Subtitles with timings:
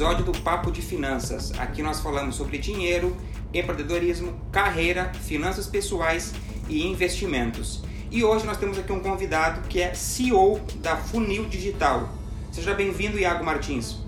[0.00, 1.52] episódio do Papo de Finanças.
[1.58, 3.14] Aqui nós falamos sobre dinheiro,
[3.52, 6.32] empreendedorismo, carreira, finanças pessoais
[6.70, 7.82] e investimentos.
[8.10, 12.08] E hoje nós temos aqui um convidado que é CEO da Funil Digital.
[12.50, 13.98] Seja bem-vindo, Iago Martins.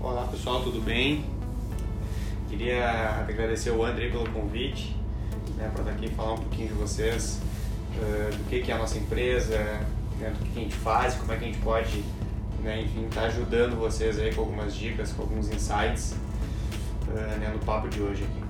[0.00, 1.24] Olá pessoal, tudo bem?
[2.48, 4.94] Queria agradecer o André pelo convite,
[5.56, 7.40] né, para estar aqui falar um pouquinho de vocês,
[7.96, 9.58] uh, do que, que é a nossa empresa,
[10.20, 12.04] né, do que, a gente faz, como é que a gente pode,
[12.60, 16.14] né, enfim, estar tá ajudando vocês aí com algumas dicas, com alguns insights
[17.08, 18.48] uh, né, no papo de hoje aqui.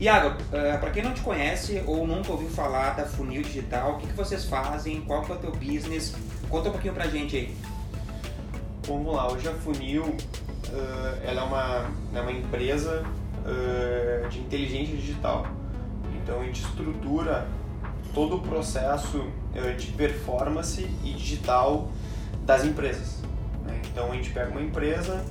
[0.00, 3.92] Iago, uh, eh, para quem não te conhece ou nunca ouviu falar da Funil Digital,
[3.92, 5.02] o que, que vocês fazem?
[5.02, 6.14] Qual que é o teu business?
[6.48, 7.54] Conta um pouquinho pra gente aí.
[8.90, 10.16] Lá, hoje a Funil uh,
[11.22, 15.46] ela é uma, é uma empresa uh, de inteligência digital.
[16.16, 17.46] Então a gente estrutura
[18.12, 19.24] todo o processo
[19.78, 21.88] de performance e digital
[22.44, 23.18] das empresas.
[23.64, 23.80] Né?
[23.92, 25.24] Então a gente pega uma empresa,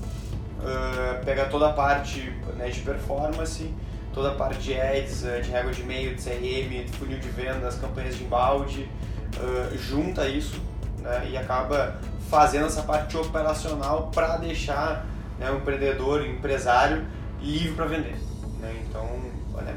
[1.26, 3.74] pega toda a parte né, de performance,
[4.14, 7.78] toda a parte de ads, de régua de e-mail, de CRM, de funil de vendas,
[7.78, 8.90] campanhas de embalde,
[9.36, 10.69] uh, junta isso
[11.02, 11.96] né, e acaba
[12.30, 15.06] fazendo essa parte operacional para deixar
[15.40, 17.06] né, o empreendedor, o empresário
[17.42, 18.16] livre para vender.
[18.60, 18.84] Né?
[18.88, 19.08] Então,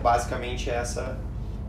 [0.02, 1.16] basicamente essa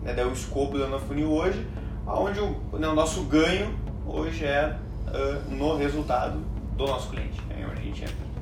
[0.01, 1.65] né, é o escopo da Funil hoje,
[2.05, 3.73] onde o, né, o nosso ganho
[4.05, 4.75] hoje é
[5.07, 6.39] uh, no resultado
[6.75, 8.33] do nosso cliente, né, onde a gente entra.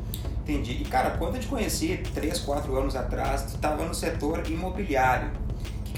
[0.41, 0.81] Entendi.
[0.81, 5.29] E cara, quando eu te conheci, 3, 4 anos atrás, tu estava no setor imobiliário.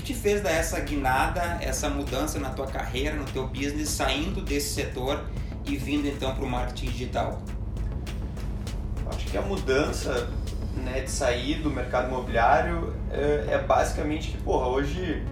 [0.04, 4.42] Que, te fez dar essa guinada, essa mudança na tua carreira, no teu business, saindo
[4.42, 5.24] desse setor
[5.66, 7.42] e vindo então para o marketing digital?
[9.08, 10.30] Acho que a mudança
[10.76, 15.26] né, de sair do mercado imobiliário é, é basicamente que, porra, hoje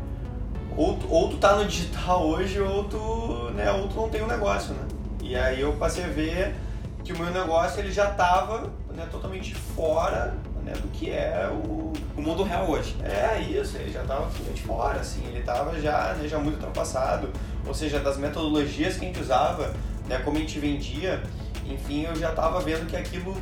[0.78, 4.28] ou ou tu tá no digital hoje ou tu, né, ou tu não tem um
[4.28, 4.88] negócio, né?
[5.22, 6.56] E aí eu passei a ver
[7.03, 11.94] que o meu negócio ele já estava né, totalmente fora né, do que é o,
[12.17, 12.95] o mundo real hoje.
[13.03, 17.29] É isso, ele já estava totalmente fora, assim, ele estava já, né, já muito ultrapassado,
[17.66, 19.73] ou seja, das metodologias que a gente usava,
[20.07, 21.22] né, como a gente vendia,
[21.66, 23.35] enfim, eu já estava vendo que aquilo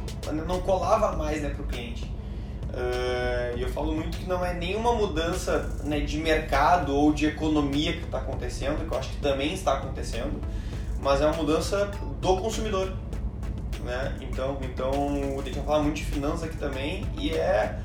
[0.47, 2.05] não colava mais né, para o cliente.
[2.69, 7.25] Uh, e eu falo muito que não é nenhuma mudança né, de mercado ou de
[7.25, 10.39] economia que está acontecendo, que eu acho que também está acontecendo,
[11.01, 11.89] mas é uma mudança
[12.21, 12.93] do consumidor
[13.89, 14.15] né?
[14.21, 14.91] Então, então
[15.39, 17.79] a gente vai falar muito de finanças aqui também e é,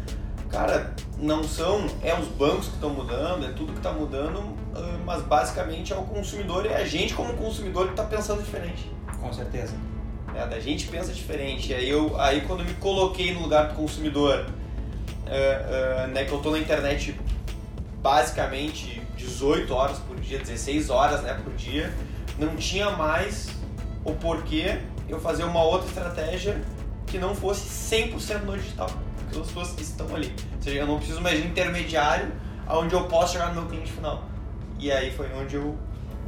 [0.51, 4.99] cara, não são, é os bancos que estão mudando, é tudo que está mudando, ah,
[5.05, 8.91] mas basicamente é o consumidor e é a gente como consumidor que está pensando diferente.
[9.21, 9.75] Com certeza.
[10.35, 11.73] É, da gente pensa diferente.
[11.73, 16.33] Aí eu, aí quando eu me coloquei no lugar do consumidor, uh, uh, né, que
[16.33, 17.19] eu tô na internet
[18.03, 21.91] basicamente 18 horas por dia, 16 horas né, por dia,
[22.39, 23.49] não tinha mais
[24.05, 26.61] o porquê eu fazer uma outra estratégia
[27.07, 30.35] que não fosse 100% no digital, porque as pessoas estão ali.
[30.57, 32.33] Ou seja, eu não preciso mais de intermediário
[32.69, 34.25] onde eu posso chegar no meu cliente final.
[34.79, 35.77] E aí foi onde eu,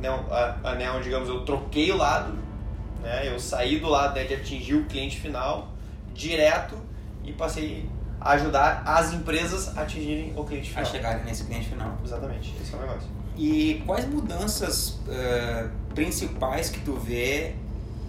[0.00, 2.34] né, a, a, né, onde, digamos, eu troquei o lado,
[3.02, 5.68] né, eu saí do lado né, de atingir o cliente final
[6.14, 6.76] direto
[7.24, 7.88] e passei
[8.20, 10.82] a ajudar as empresas a atingirem o cliente final.
[10.82, 11.98] A chegarem nesse cliente final.
[12.04, 13.08] Exatamente, esse é o negócio.
[13.36, 17.54] E quais mudanças uh, principais que tu vê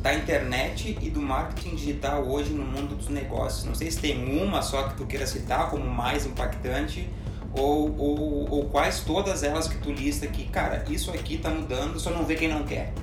[0.08, 3.66] da internet e do marketing digital hoje no mundo dos negócios?
[3.66, 7.10] Não sei se tem uma só que tu queira citar como mais impactante
[7.54, 12.00] ou, ou, ou quais todas elas que tu lista que, cara, isso aqui está mudando,
[12.00, 12.94] só não vê quem não quer.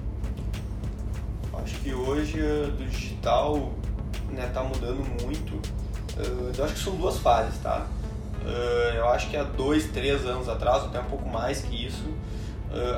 [1.62, 3.72] Acho que hoje eh, do digital
[4.30, 5.60] né, tá mudando muito.
[6.16, 7.86] Eh, eu acho que são duas fases, tá?
[8.46, 12.08] Eh, eu acho que há dois, três anos atrás, até um pouco mais que isso,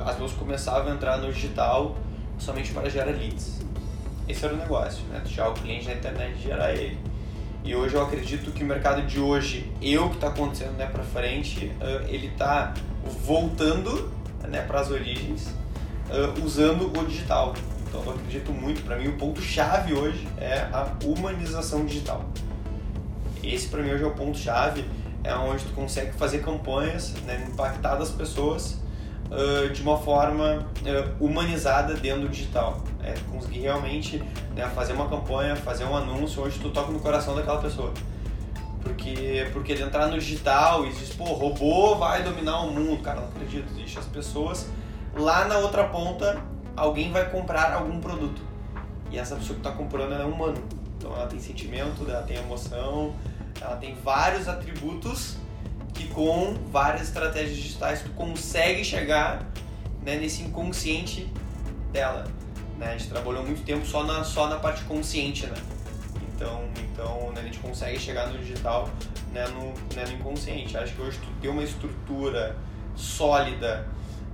[0.06, 1.96] as pessoas começavam a entrar no digital
[2.38, 3.65] somente para gerar leads.
[4.28, 5.20] Esse era o negócio, né?
[5.24, 6.98] Deixar o cliente na internet e gerar ele.
[7.64, 11.02] E hoje eu acredito que o mercado de hoje, eu que está acontecendo né, para
[11.02, 12.72] frente, uh, ele está
[13.24, 14.12] voltando
[14.48, 15.48] né, para as origens,
[16.08, 17.54] uh, usando o digital.
[17.88, 22.24] Então eu acredito muito, para mim o ponto chave hoje é a humanização digital.
[23.42, 24.84] Esse para mim hoje é o ponto chave,
[25.24, 28.80] é onde tu consegue fazer campanhas, né, impactar as pessoas
[29.30, 30.66] uh, de uma forma
[31.20, 34.18] humanizada dentro do digital é conseguir realmente
[34.54, 37.92] né, fazer uma campanha, fazer um anúncio onde tu toca no coração daquela pessoa.
[38.82, 43.02] Porque, porque ele entrar no digital e diz, pô, robô vai dominar o mundo.
[43.02, 43.70] Cara, não acredito.
[43.72, 44.68] Existe as pessoas.
[45.14, 46.40] Lá na outra ponta,
[46.76, 48.42] alguém vai comprar algum produto.
[49.10, 50.62] E essa pessoa que está comprando é humano.
[50.96, 53.14] Então ela tem sentimento, ela tem emoção,
[53.60, 55.36] ela tem vários atributos
[55.96, 59.46] que com várias estratégias digitais tu consegue chegar
[60.02, 61.32] né, nesse inconsciente
[61.92, 62.24] dela.
[62.78, 62.88] Né?
[62.88, 65.56] A gente trabalhou muito tempo só na, só na parte consciente, né?
[66.34, 68.90] Então, então né, a gente consegue chegar no digital
[69.32, 70.76] né, no, né, no inconsciente.
[70.76, 72.56] Acho que hoje tu ter uma estrutura
[72.94, 73.86] sólida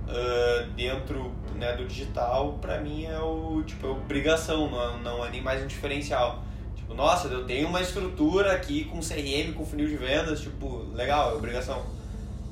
[0.07, 5.25] uh, dentro né, do digital, para mim é o tipo é obrigação, não é, não
[5.25, 6.43] é nem mais um diferencial.
[6.93, 11.31] Tipo, nossa, eu tenho uma estrutura aqui com CRM, com funil de vendas, tipo, legal,
[11.31, 11.83] é obrigação.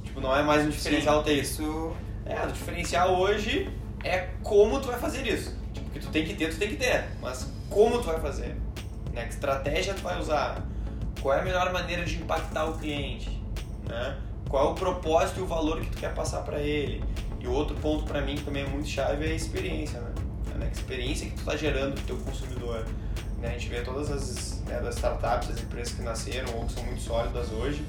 [0.03, 1.95] Tipo, não é mais um diferencial Sim, ter isso.
[2.25, 3.69] É, o diferencial hoje
[4.03, 5.55] é como tu vai fazer isso.
[5.73, 7.05] Tipo, que tu tem que ter, tu tem que ter.
[7.21, 8.55] Mas como tu vai fazer?
[9.13, 9.25] Né?
[9.25, 10.65] Que estratégia tu vai usar?
[11.21, 13.29] Qual é a melhor maneira de impactar o cliente?
[13.88, 14.17] Né?
[14.49, 17.03] Qual é o propósito e o valor que tu quer passar para ele?
[17.39, 20.11] E outro ponto para mim que também é muito chave é a experiência, né?
[20.61, 22.85] A experiência que tu está gerando para o teu consumidor.
[23.41, 23.49] Né?
[23.49, 26.83] A gente vê todas as, né, das startups, as empresas que nasceram ou que são
[26.83, 27.81] muito sólidas hoje,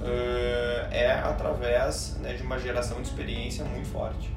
[0.00, 4.30] uh, é através né, de uma geração de experiência muito forte.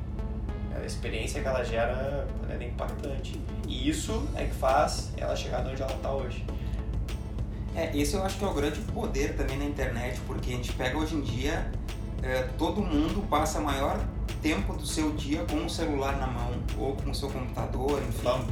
[0.75, 3.39] A experiência que ela gera é impactante.
[3.67, 6.45] E isso é que faz ela chegar onde ela está hoje.
[7.75, 10.71] É, esse eu acho que é o grande poder também na internet, porque a gente
[10.73, 11.71] pega hoje em dia,
[12.21, 13.99] é, todo mundo passa maior
[14.41, 18.23] tempo do seu dia com o celular na mão ou com o seu computador, enfim.
[18.23, 18.45] Bom.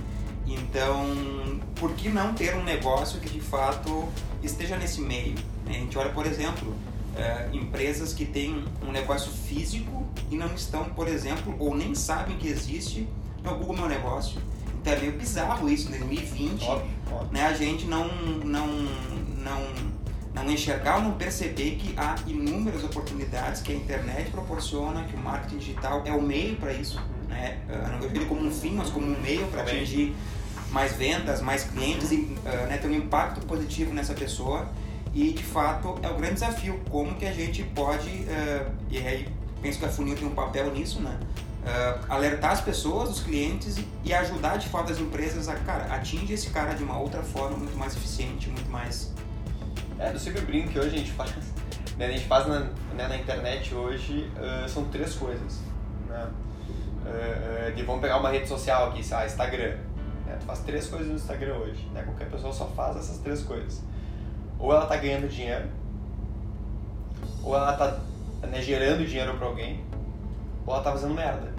[0.53, 4.07] Então, por que não ter um negócio que de fato
[4.44, 5.36] esteja nesse meio?
[5.68, 6.75] A gente olha, por exemplo,
[7.15, 12.38] é, empresas que têm um negócio físico e não estão, por exemplo, ou nem sabem
[12.38, 13.07] que existe
[13.44, 14.42] no Google Meu Negócio.
[14.81, 17.30] Então é meio bizarro isso, em 2020, óbvio, óbvio.
[17.31, 18.07] Né, a gente não,
[18.44, 18.68] não,
[19.38, 19.62] não,
[20.33, 25.19] não enxergar ou não perceber que há inúmeras oportunidades que a internet proporciona, que o
[25.19, 27.00] marketing digital é o meio para isso.
[27.30, 27.59] Né?
[27.69, 30.15] Eu não vejo ele como um fim, mas como um meio para atingir
[30.71, 34.68] mais vendas, mais clientes e uh, né, ter um impacto positivo nessa pessoa.
[35.13, 39.27] E de fato é o grande desafio, como que a gente pode, uh, e aí
[39.62, 41.18] penso que a Funil tem um papel nisso, né?
[41.62, 45.94] Uh, alertar as pessoas, os clientes e, e, ajudar de fato as empresas a, cara,
[45.94, 49.13] atingir esse cara de uma outra forma muito mais eficiente, muito mais.
[50.00, 51.31] É, eu sempre brinco que hoje a gente faz,
[51.97, 52.62] né, a gente faz na,
[52.95, 55.59] né, na internet hoje uh, são três coisas,
[56.07, 56.27] né?
[57.06, 59.75] Uh, de vamos pegar uma rede social aqui, sei Instagram.
[60.31, 60.38] Né?
[60.39, 62.04] Tu faz três coisas no Instagram hoje, né?
[62.04, 63.81] Qualquer pessoa só faz essas três coisas.
[64.57, 65.69] Ou ela tá ganhando dinheiro,
[67.44, 68.00] ou ela tá
[68.48, 69.83] né, gerando dinheiro para alguém,
[70.66, 71.51] ou ela tá fazendo merda.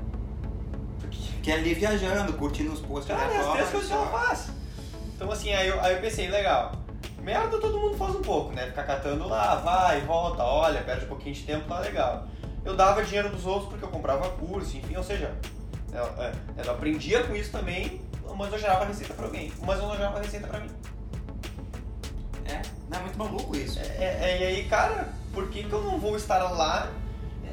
[1.01, 1.19] Porque...
[1.43, 3.15] Que é ali viajando, curtindo os posts.
[3.15, 4.51] Cara, as três coisas ela faz.
[5.15, 6.73] Então assim, aí eu, aí eu pensei, legal.
[7.21, 8.67] Merda todo mundo faz um pouco, né?
[8.67, 12.27] Ficar catando lá, vai, volta, olha, perde um pouquinho de tempo, tá legal.
[12.65, 15.33] Eu dava dinheiro dos outros porque eu comprava curso, enfim, ou seja,
[15.93, 16.33] eu, é,
[16.65, 18.01] eu aprendia com isso também,
[18.37, 20.71] mas eu gerava receita para alguém, mas eu não gerava receita para mim.
[22.45, 23.79] É, não é muito maluco isso.
[23.79, 26.91] É, é, é, e aí, cara, por que, que eu não vou estar lá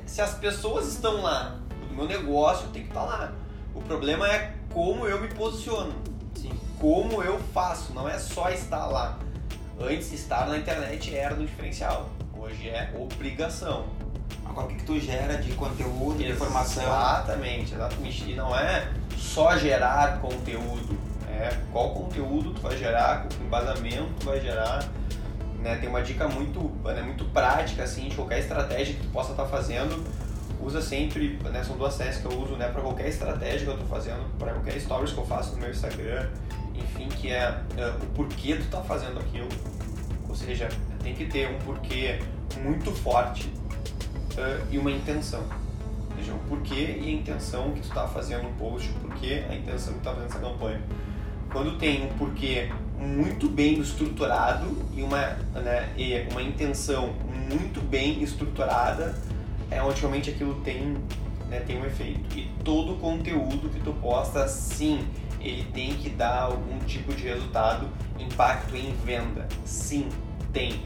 [0.05, 1.59] se as pessoas estão lá?
[1.89, 3.33] O meu negócio tem que estar lá.
[3.73, 5.93] O problema é como eu me posiciono.
[6.35, 6.51] Sim.
[6.79, 9.19] Como eu faço, não é só estar lá.
[9.79, 12.09] Antes, estar na internet era no diferencial.
[12.37, 13.87] Hoje é obrigação.
[14.45, 16.83] Agora, o que, que tu gera de conteúdo, de informação?
[16.83, 18.31] Exatamente, exatamente.
[18.31, 20.97] E não é só gerar conteúdo.
[21.29, 24.89] É qual conteúdo tu vai gerar, qual embasamento tu vai gerar
[25.61, 25.75] né?
[25.75, 29.43] Tem uma dica muito, né, muito prática assim, de qualquer estratégia que tu possa estar
[29.43, 30.03] tá fazendo.
[30.61, 33.73] Usa sempre, né, são duas séries que eu uso né, para qualquer estratégia que eu
[33.73, 36.27] estou fazendo, para qualquer stories que eu faço no meu Instagram,
[36.75, 39.47] enfim, que é uh, o porquê tu tá fazendo aquilo.
[40.27, 40.67] Ou seja,
[41.01, 42.19] tem que ter um porquê
[42.61, 43.49] muito forte
[44.37, 45.43] uh, e uma intenção.
[46.11, 49.43] Ou seja, o porquê e a intenção que tu está fazendo o post, o porquê
[49.49, 50.81] a intenção que tu está fazendo essa campanha.
[51.51, 52.69] Quando tem um porquê
[52.99, 55.19] muito bem estruturado e uma,
[55.55, 57.13] né, e uma intenção
[57.49, 59.15] muito bem estruturada,
[59.71, 60.97] é onde aquilo tem,
[61.49, 62.37] né, tem um efeito.
[62.37, 65.07] E todo conteúdo que tu posta, sim,
[65.39, 67.87] ele tem que dar algum tipo de resultado,
[68.19, 69.47] impacto em venda.
[69.65, 70.09] Sim,
[70.51, 70.81] tem.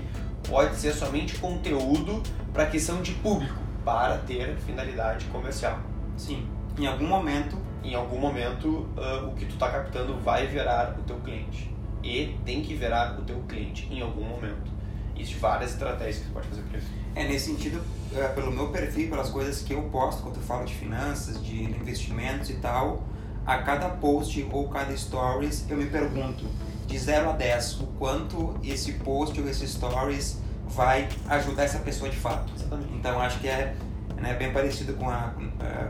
[0.48, 2.22] Pode ser somente conteúdo
[2.54, 5.80] para questão de público, para ter finalidade comercial.
[6.16, 6.48] Sim.
[6.78, 11.04] Em algum momento, em algum momento, uh, o que tu está captando vai virar o
[11.04, 14.72] teu cliente e tem que virar o teu cliente em algum momento.
[15.16, 16.88] Existem várias estratégias que você pode fazer para isso.
[17.16, 17.82] É, nesse sentido,
[18.16, 21.64] é, pelo meu perfil, pelas coisas que eu posto quando eu falo de finanças, de
[21.64, 23.04] investimentos e tal,
[23.46, 26.46] a cada post ou cada stories eu me pergunto,
[26.88, 30.43] de 0 a 10, o quanto esse post ou esse stories
[30.76, 32.52] vai ajudar essa pessoa de fato.
[32.56, 32.94] Exatamente.
[32.94, 33.76] Então acho que é
[34.18, 35.34] né, bem parecido com a,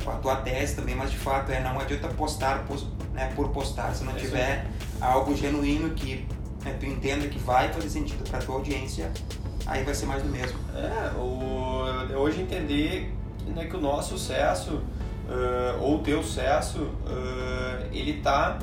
[0.03, 2.65] com a tua tese também, mas de fato é não adianta postar
[3.13, 4.65] né, por postar, se não tiver
[4.99, 6.27] algo genuíno que
[6.63, 9.11] né, tu entenda que vai fazer sentido para tua audiência,
[9.65, 10.57] aí vai ser mais do mesmo.
[10.75, 13.13] É, o, hoje entender
[13.47, 14.81] né, que o nosso sucesso
[15.27, 18.59] uh, ou o teu sucesso, uh, ele está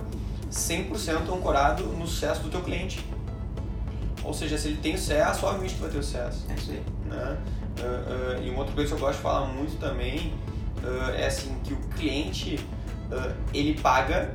[0.51, 3.05] 100% ancorado no sucesso do teu cliente.
[4.31, 6.47] Ou seja, se ele tem sucesso, obviamente tu vai ter sucesso.
[6.49, 6.83] É isso aí.
[7.07, 7.39] Né?
[7.81, 10.33] Uh, e uma outra coisa que eu gosto de falar muito também
[11.17, 12.65] é assim, que o cliente,
[13.53, 14.33] ele paga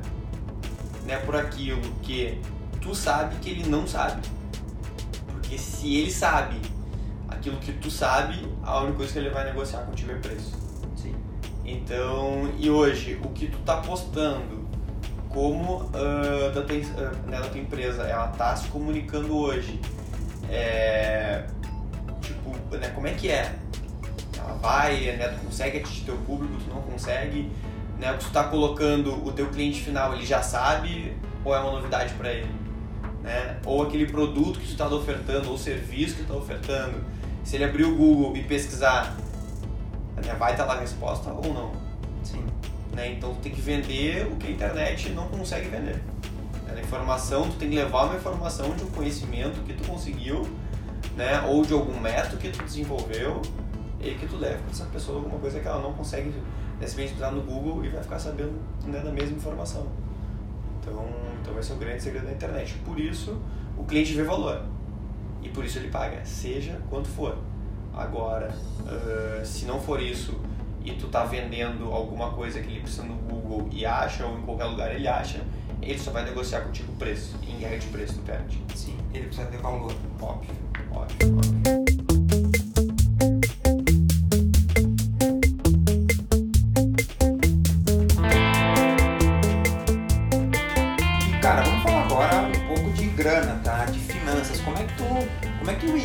[1.06, 2.38] né, por aquilo que
[2.80, 4.20] tu sabe que ele não sabe.
[5.28, 6.60] Porque se ele sabe
[7.26, 10.52] aquilo que tu sabe, a única coisa que ele vai negociar contigo é preço.
[10.94, 11.14] Sim.
[11.64, 14.55] Então, e hoje, o que tu tá postando,
[15.36, 19.78] como uh, da, tua, uh, né, da tua empresa, ela tá se comunicando hoje,
[20.48, 21.44] é,
[22.22, 23.54] tipo, né, como é que é?
[24.38, 27.52] Ela vai, né, tu consegue atingir teu público, tu não consegue,
[27.98, 31.14] né, o que tu tá colocando, o teu cliente final, ele já sabe
[31.44, 32.50] ou é uma novidade para ele?
[33.22, 33.58] Né?
[33.66, 37.04] Ou aquele produto que tu está ofertando, ou serviço que tu está ofertando,
[37.44, 39.14] se ele abrir o Google e pesquisar,
[40.24, 41.85] né, vai estar lá a resposta ou não?
[42.96, 43.12] Né?
[43.12, 46.00] Então tu tem que vender o que a internet não consegue vender.
[46.66, 50.48] A informação, tu tem que levar uma informação de um conhecimento que tu conseguiu,
[51.14, 51.42] né?
[51.42, 53.42] ou de algum método que tu desenvolveu
[54.00, 56.30] e que tu leva para essa pessoa alguma coisa que ela não consegue
[56.80, 58.54] né, se pesquisar no Google e vai ficar sabendo
[58.86, 59.86] né, da mesma informação.
[60.80, 61.06] Então,
[61.42, 62.76] então esse é o grande segredo da internet.
[62.84, 63.38] Por isso,
[63.76, 64.62] o cliente vê valor.
[65.42, 67.36] E por isso ele paga, seja quanto for.
[67.94, 70.38] Agora, uh, se não for isso
[70.86, 74.42] e tu tá vendendo alguma coisa que ele precisa no Google e acha, ou em
[74.42, 75.42] qualquer lugar ele acha,
[75.82, 77.36] ele só vai negociar contigo o preço.
[77.46, 78.58] Em guerra de preço, tu perde.
[78.74, 79.92] Sim, ele precisa ter valor.
[80.20, 80.54] Óbvio,
[80.92, 81.86] óbvio, óbvio.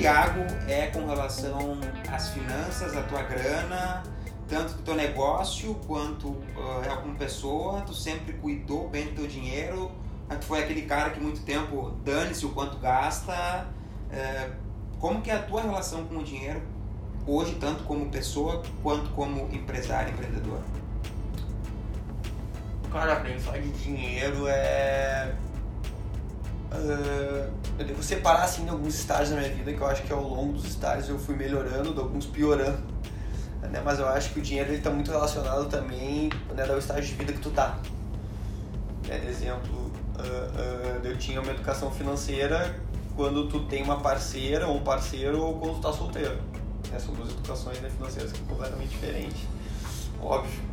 [0.01, 1.77] Iago é com relação
[2.11, 4.01] às finanças, a tua grana,
[4.51, 9.27] tanto do teu negócio quanto uh, é como pessoa, tu sempre cuidou bem do teu
[9.27, 9.89] dinheiro,
[10.29, 13.65] tu foi aquele cara que muito tempo dane-se o quanto gasta,
[14.11, 14.51] uh,
[14.99, 16.61] como que é a tua relação com o dinheiro
[17.25, 20.59] hoje, tanto como pessoa quanto como empresário, empreendedor?
[22.91, 25.33] Cara, pensar de dinheiro é
[26.73, 30.23] Uh, eu devo separar assim alguns estágios na minha vida que eu acho que ao
[30.23, 32.81] longo dos estágios eu fui melhorando, alguns piorando.
[33.61, 33.81] Né?
[33.83, 37.33] Mas eu acho que o dinheiro está muito relacionado também né, ao estágio de vida
[37.33, 37.79] que tu tá.
[39.07, 39.25] Né?
[39.27, 42.75] Exemplo, uh, uh, eu tinha uma educação financeira
[43.15, 46.37] quando tu tem uma parceira ou um parceiro ou quando tu tá solteiro.
[46.91, 46.99] Né?
[46.99, 49.41] São duas educações né, financeiras que são completamente diferentes.
[50.21, 50.71] Óbvio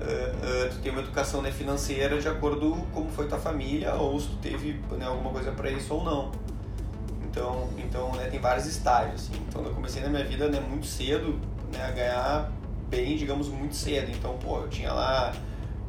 [0.00, 4.18] uh, tu tem uma educação né, financeira de acordo com como foi tua família ou
[4.18, 6.30] se tu teve né, alguma coisa para isso ou não.
[7.22, 9.22] Então, então né, tem vários estágios.
[9.22, 9.42] Assim.
[9.48, 11.38] Então eu comecei na minha vida né, muito cedo
[11.72, 12.52] né, a ganhar
[12.88, 14.10] bem, digamos, muito cedo.
[14.10, 15.32] Então, pô, eu tinha lá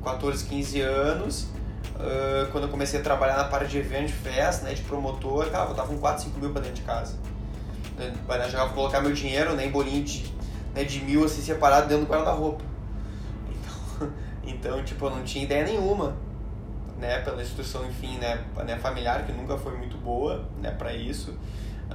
[0.03, 1.47] 14, 15 anos.
[1.95, 5.49] Uh, quando eu comecei a trabalhar na parte de evento, de festa, né, de promotor,
[5.49, 7.15] cara, eu tava com 4, 5 mil pra dentro de casa.
[8.25, 10.33] Para já colocar meu dinheiro né, em bolinho de,
[10.73, 12.63] né, de mil assim separado dentro do guarda-roupa.
[14.43, 16.15] Então, tipo, eu não tinha ideia nenhuma,
[16.99, 21.35] né, pela instituição, enfim, né, né familiar, que nunca foi muito boa, né, para isso.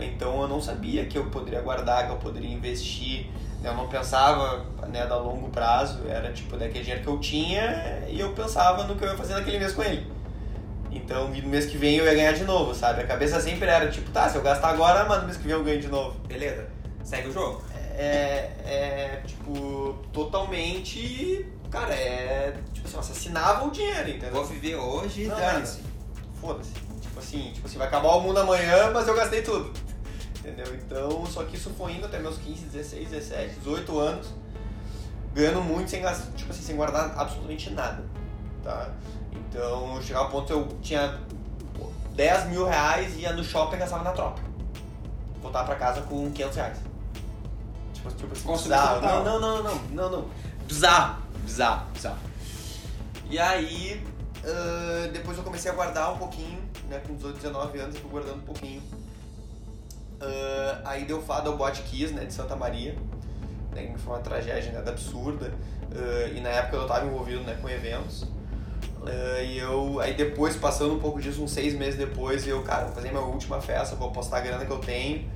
[0.00, 3.26] Então, eu não sabia que eu poderia guardar, que eu poderia investir,
[3.60, 8.04] né, eu não pensava, né, a longo prazo, era, tipo, daquele dinheiro que eu tinha
[8.08, 10.06] e eu pensava no que eu ia fazer naquele mês com ele.
[10.90, 13.02] Então, no mês que vem eu ia ganhar de novo, sabe?
[13.02, 15.52] A cabeça sempre era, tipo, tá, se eu gastar agora, mas no mês que vem
[15.52, 16.18] eu ganho de novo.
[16.26, 16.68] Beleza,
[17.04, 17.62] segue o jogo.
[17.98, 22.54] É, é tipo, totalmente Cara, é.
[22.72, 24.32] Tipo assim, assassinava o dinheiro, entendeu?
[24.32, 25.80] Vou viver hoje e dane-se.
[26.40, 26.70] Foda-se.
[27.00, 29.72] Tipo assim, tipo assim, vai acabar o mundo amanhã, mas eu gastei tudo.
[30.46, 30.74] Entendeu?
[30.76, 34.28] Então, só que isso foi indo até meus 15, 16, 17, 18 anos,
[35.34, 36.00] ganhando muito sem
[36.36, 38.04] tipo assim, sem guardar absolutamente nada.
[38.62, 38.90] Tá?
[39.32, 41.20] Então, chegava ao ponto que eu tinha
[42.14, 44.40] 10 mil reais e ia no shopping e gastava na tropa.
[45.42, 46.78] Voltava pra casa com 500 reais.
[47.92, 49.00] Tipo, tipo assim, bizarro.
[49.00, 50.28] Não, não, não, não, não, não.
[50.66, 52.18] Bizarro bizarro, bizarro.
[53.30, 54.04] E aí,
[54.44, 57.00] uh, depois eu comecei a guardar um pouquinho, né?
[57.06, 58.82] Com 18, 19 anos eu fui guardando um pouquinho.
[60.20, 62.24] Uh, aí deu fado ao Bot Kiss, né?
[62.24, 62.94] De Santa Maria.
[63.72, 65.52] Né, foi uma tragédia né, absurda.
[65.90, 68.22] Uh, e na época eu tava envolvido né, com eventos.
[68.22, 72.86] Uh, e eu, aí depois, passando um pouco disso, uns seis meses depois, eu, cara,
[72.86, 75.30] vou fazer minha última festa, vou postar a grana que eu tenho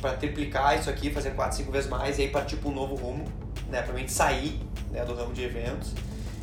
[0.00, 2.94] para triplicar isso aqui, fazer quatro, cinco vezes mais e aí partir para um novo
[2.94, 3.24] rumo,
[3.68, 5.92] né, pra mim sair né, do ramo de eventos.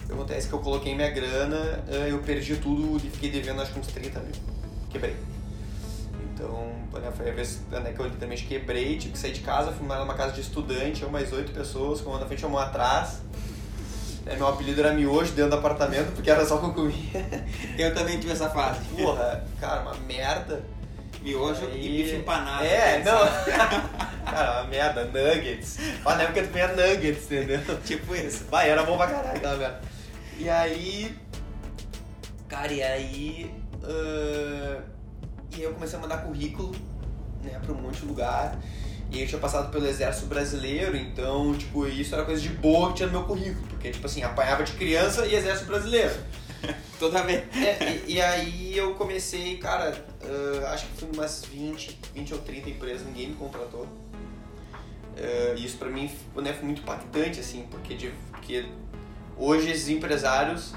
[0.09, 3.87] Acontece que eu coloquei minha grana, eu perdi tudo e fiquei devendo acho que uns
[3.87, 4.31] 30 mil.
[4.89, 5.36] Quebrei.
[6.37, 9.71] Então, né, foi a vez né, que eu literalmente quebrei, tive que sair de casa,
[9.71, 12.63] fui numa casa de estudante, eu mais oito pessoas, com uma na frente e uma
[12.63, 13.21] atrás.
[14.23, 17.45] É, meu apelido era miojo dentro do apartamento, porque era só o que eu comia.
[17.79, 18.81] Eu também tive essa fase.
[18.95, 20.63] Porra, cara, uma merda.
[21.21, 22.63] Miojo Aí- e bife empanado.
[22.65, 23.19] É, né, não.
[24.29, 25.77] cara, uma merda, nuggets.
[26.03, 27.61] Mas na época tu comia nuggets, entendeu?
[27.85, 28.45] tipo isso.
[28.51, 29.81] Vai, era bom pra caralho aquela merda.
[30.37, 31.17] E aí.
[32.49, 33.55] Cara, e aí.
[33.83, 34.81] ah,
[35.57, 36.75] e aí eu comecei a mandar currículo,
[37.43, 38.57] né, pra um monte de lugar.
[39.09, 42.97] E eu tinha passado pelo exército brasileiro, então, tipo, isso era coisa de boa que
[42.97, 43.65] tinha no meu currículo.
[43.67, 46.13] Porque, tipo assim, apanhava de criança e exército brasileiro.
[46.99, 47.43] Toda vez.
[47.55, 52.39] É, e, e aí eu comecei, cara, ah, acho que fui umas 20, 20 ou
[52.41, 53.87] 30 empresas, ninguém me contratou.
[55.55, 58.65] E isso pra mim né, foi muito impactante, assim, porque, de, porque
[59.35, 60.75] hoje esses empresários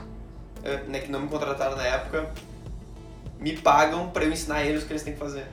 [0.64, 2.32] ah, né, que não me contrataram na época
[3.40, 5.46] me pagam pra eu ensinar eles o que eles têm que fazer.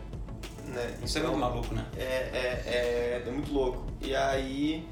[0.68, 0.98] Né?
[1.04, 1.86] Isso é Então, muito maluco, né?
[1.98, 3.86] é, é, é, é muito louco.
[4.02, 4.88] E aí,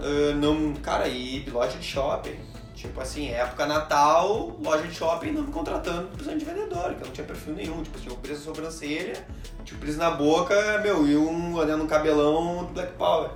[0.00, 2.36] ah, não, cara, e loja de shopping.
[2.74, 7.06] Tipo assim, época Natal, loja de shopping não me contratando precisando de vendedor, que eu
[7.06, 7.82] não tinha perfil nenhum.
[7.82, 9.26] Tipo, tinha um preço na sobrancelha,
[9.64, 13.30] tinha um preço na boca, meu, e um olhando um cabelão do Black Power.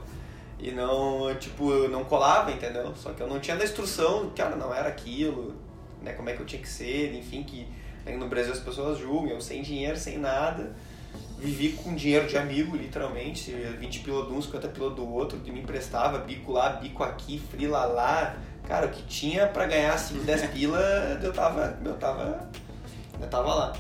[0.61, 2.95] E não, tipo, não colava, entendeu?
[2.95, 5.57] Só que eu não tinha da instrução, cara, não era aquilo,
[6.00, 6.12] né?
[6.12, 7.66] Como é que eu tinha que ser, enfim, que
[8.06, 10.73] no Brasil as pessoas julgam, sem dinheiro, sem nada
[11.42, 15.50] vivi com dinheiro de amigo, literalmente, 20 pila de um, 50 pila do outro, de
[15.50, 18.37] me emprestava, bico lá, bico aqui, frila lá.
[18.68, 20.78] Cara, o que tinha pra ganhar 5, 10 pila,
[21.21, 22.49] eu tava, eu tava,
[23.21, 23.73] eu tava lá.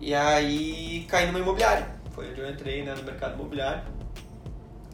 [0.00, 1.86] E aí caí numa imobiliária.
[2.12, 3.82] Foi onde eu entrei né, no mercado imobiliário,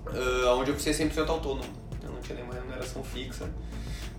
[0.08, 1.72] ah, onde eu fui ser 100% autônomo.
[2.02, 3.48] Eu não tinha nenhuma remuneração fixa.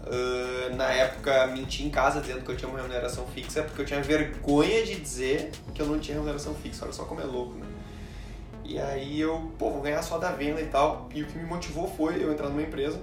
[0.06, 3.86] Ah, na época menti em casa dizendo que eu tinha uma remuneração fixa porque eu
[3.86, 6.86] tinha vergonha de dizer que eu não tinha remuneração fixa.
[6.86, 7.68] Olha só como é louco, né?
[8.64, 11.10] E aí eu, pô, vou ganhar só da venda e tal.
[11.14, 13.00] E o que me motivou foi eu entrar numa empresa.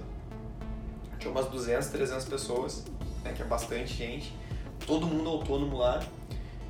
[1.19, 2.85] Tinha umas 200, 300 pessoas,
[3.23, 4.33] né, que é bastante gente.
[4.85, 6.01] Todo mundo autônomo lá.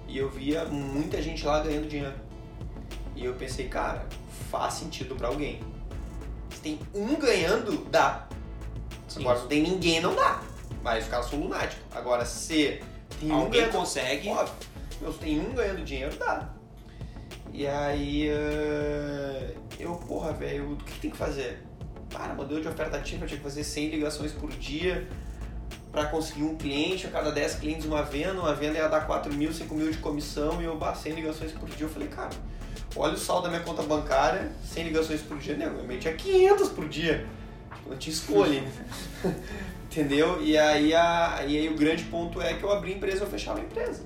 [0.07, 2.15] E eu via muita gente lá ganhando dinheiro.
[3.15, 4.05] E eu pensei, cara,
[4.49, 5.61] faz sentido pra alguém.
[6.49, 8.27] Se tem um ganhando, dá.
[9.10, 9.22] Sim.
[9.22, 10.41] Agora, se não tem ninguém, não dá.
[10.82, 11.82] Vai ficar só lunático.
[11.93, 12.80] Agora, se
[13.19, 14.30] tem um Alguém ganhando, consegue.
[14.30, 14.54] óbvio.
[15.02, 16.50] Meu, se tem um ganhando dinheiro, dá.
[17.52, 21.63] E aí, eh, eu, porra, velho, o que, tem que fazer?
[22.10, 25.08] Cara, modelo de oferta ativa, tinha que fazer 100 ligações por dia
[25.91, 29.34] pra conseguir um cliente, a cada 10 clientes uma venda, uma venda ia dar 4
[29.34, 31.86] mil, 5 mil de comissão e eu, bah, 100 ligações por dia.
[31.86, 32.30] Eu falei, cara,
[32.95, 35.65] olha o saldo da minha conta bancária, 100 ligações por dia, né?
[35.65, 37.28] Eu metia 500 por dia.
[37.87, 38.63] Não tinha escolha.
[39.85, 40.41] Entendeu?
[40.41, 43.21] E aí, a, e aí o grande ponto é que eu abri a empresa e
[43.21, 44.03] eu fechava a empresa.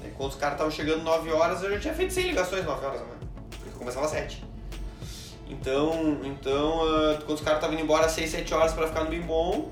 [0.00, 0.10] Né?
[0.16, 3.00] Quando os caras estavam chegando 9 horas, eu já tinha feito 100 ligações 9 horas,
[3.00, 3.06] né?
[3.50, 4.44] Porque eu começava às 7.
[5.48, 9.04] Então, então ah, quando os caras estavam indo embora às 6, 7 horas pra ficar
[9.04, 9.70] no bem bom,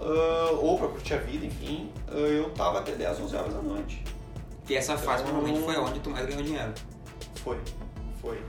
[0.00, 3.60] ah, ou pra curtir a vida, enfim, ah, eu tava até 10, 11 horas da
[3.62, 4.02] noite.
[4.68, 6.72] E essa fase Então- provavelmente foi onde tu mais ganhou dinheiro.
[7.42, 7.58] Foi,
[8.22, 8.40] foi.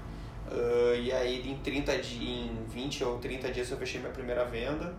[0.51, 4.45] Ah, e aí em 30 dias, em 20 ou 30 dias eu fechei minha primeira
[4.45, 4.93] venda,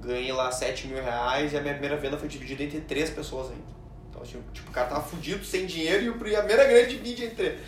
[0.00, 3.50] ganhei lá 7 mil reais e a minha primeira venda foi dividida entre três pessoas
[3.50, 3.74] ainda.
[4.10, 7.58] Então, tipo, tipo, o cara tava fudido, sem dinheiro e a primeira grande divide entre.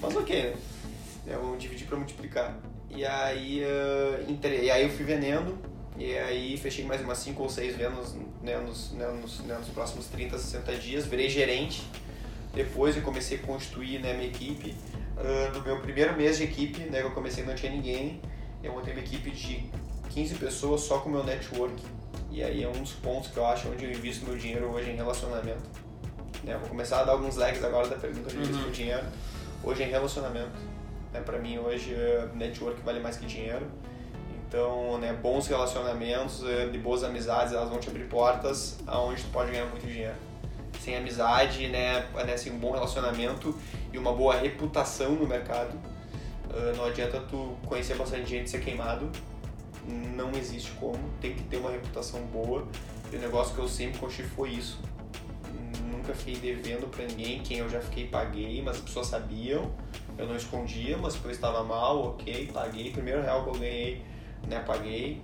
[0.00, 0.54] Mas ok, né?
[1.26, 2.56] É, vamos dividir pra multiplicar.
[2.90, 5.58] E aí, ah, entre, e aí eu fui vendendo,
[5.98, 9.68] e aí fechei mais umas 5 ou 6 vendas né, nos, né, nos, né, nos
[9.68, 11.82] próximos 30, 60 dias, virei gerente.
[12.54, 14.74] Depois eu comecei a constituir né, minha equipe.
[15.16, 18.20] Ah, no meu primeiro mês de equipe, né, que eu comecei não tinha ninguém,
[18.62, 19.70] eu montei uma equipe de
[20.10, 21.82] 15 pessoas só com o meu network.
[22.30, 24.90] E aí é um dos pontos que eu acho onde eu invisto meu dinheiro hoje
[24.90, 25.62] em relacionamento.
[26.44, 28.62] Né, eu vou começar a dar alguns legs agora da pergunta de invisto Uhum.
[28.62, 29.04] meu dinheiro.
[29.64, 30.50] Hoje é em relacionamento.
[31.12, 33.66] Né, para mim hoje eh, network vale mais que dinheiro.
[34.46, 39.28] Então, né, bons relacionamentos, eh, de boas amizades, elas vão te abrir portas aonde tu
[39.30, 40.14] pode ganhar muito dinheiro.
[40.80, 43.56] Sem amizade, né, né, sem um bom relacionamento
[43.92, 45.78] e uma boa reputação no mercado,
[46.50, 49.10] ah, não adianta tu conhecer bastante gente e ser queimado.
[50.14, 52.66] Não existe como, tem que ter uma reputação boa.
[53.12, 54.80] E o negócio que eu sempre construí foi isso.
[55.92, 59.70] Nunca fiquei devendo pra ninguém, quem eu já fiquei paguei, mas as pessoas sabiam.
[60.18, 62.90] Eu não escondia, mas depois estava mal, ok, paguei.
[62.90, 64.02] Primeiro real que eu ganhei,
[64.48, 65.22] né, paguei.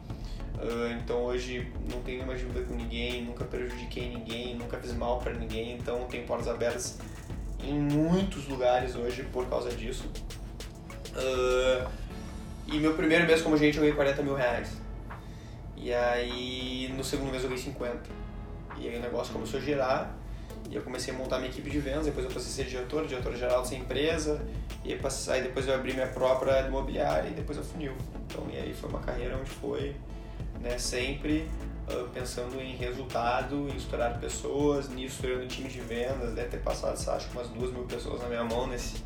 [0.63, 5.19] Ah, então hoje não tenho nenhuma dívida com ninguém, nunca prejudiquei ninguém, nunca fiz mal
[5.19, 6.99] pra ninguém, então tenho portas abertas
[7.61, 10.09] em muitos lugares hoje por causa disso.
[11.17, 11.91] Ah,
[12.69, 14.77] e meu primeiro mês como agente eu ganhei 40 mil reais.
[15.77, 17.99] E aí no segundo mês eu ganhei 50.
[18.79, 20.15] E aí o negócio começou a girar
[20.71, 23.07] E eu comecei a montar minha equipe de vendas, depois eu passei a ser diretor,
[23.07, 24.41] diretor geral dessa empresa,
[24.85, 27.93] e aí depois eu abri minha própria imobiliária e depois eu funil.
[28.27, 29.95] Então, e aí foi uma carreira onde foi
[30.63, 31.49] né, sempre
[31.91, 36.95] uh, pensando em resultado, em estourar pessoas, nisso estourando time de vendas, deve ter passado,
[36.95, 39.03] acho que umas duas mil pessoas na minha mão nesse,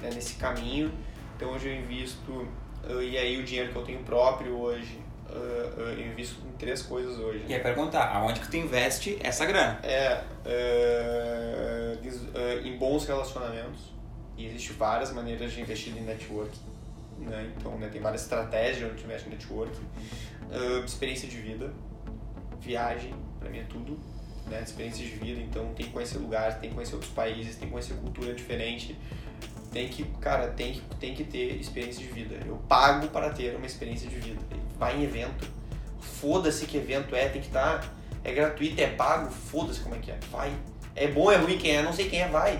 [0.00, 0.90] né, nesse caminho.
[1.36, 4.98] Então hoje eu invisto, uh, e aí o dinheiro que eu tenho próprio hoje,
[5.28, 7.44] uh, eu invisto em três coisas hoje.
[7.46, 9.78] E aí perguntar, aonde que tu investe essa grana?
[9.82, 10.22] É,
[12.64, 13.92] em bons relacionamentos,
[14.36, 16.60] e existem várias maneiras de investir em networking.
[17.18, 17.52] Né?
[17.56, 19.86] Então, né, tem várias estratégias onde investe em networking.
[20.84, 21.72] experiência de vida,
[22.60, 23.98] viagem, para mim é tudo.
[24.46, 24.62] Né?
[24.62, 27.72] Experiência de vida, então tem que conhecer lugares, tem que conhecer outros países, tem que
[27.72, 28.96] conhecer cultura diferente
[29.72, 32.36] tem que, cara, tem que, tem que ter experiência de vida.
[32.46, 34.40] Eu pago para ter uma experiência de vida.
[34.78, 35.46] Vai em evento,
[36.00, 37.80] foda-se que evento é, tem que estar.
[37.80, 37.88] Tá,
[38.24, 40.18] é gratuito, é pago, foda-se como é que é.
[40.30, 40.52] Vai.
[40.94, 42.58] É bom, é ruim, quem é, não sei quem é, vai.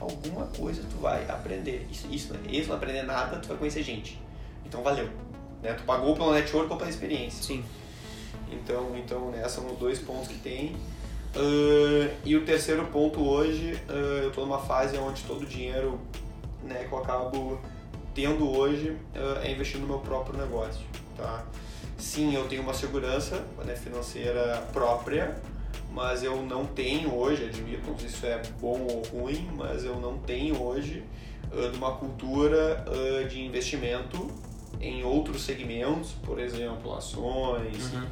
[0.00, 1.86] Alguma coisa tu vai aprender.
[1.90, 4.20] Isso, isso, isso não aprender nada, tu vai conhecer gente.
[4.64, 5.08] Então valeu.
[5.62, 5.74] Né?
[5.74, 7.42] Tu pagou pelo network ou pela experiência.
[7.42, 7.64] Sim.
[8.50, 10.74] Então, então né, são os dois pontos que tem.
[11.36, 16.00] Uh, e o terceiro ponto hoje, uh, eu estou numa fase onde todo o dinheiro
[16.64, 17.60] né, que eu acabo
[18.14, 20.84] tendo hoje uh, é investir no meu próprio negócio,
[21.16, 21.44] tá?
[21.96, 25.36] Sim, eu tenho uma segurança né, financeira própria,
[25.92, 29.84] mas eu não tenho hoje, admito, não sei se isso é bom ou ruim, mas
[29.84, 31.02] eu não tenho hoje
[31.52, 34.30] uh, uma cultura uh, de investimento
[34.80, 38.04] em outros segmentos, por exemplo, ações, uhum.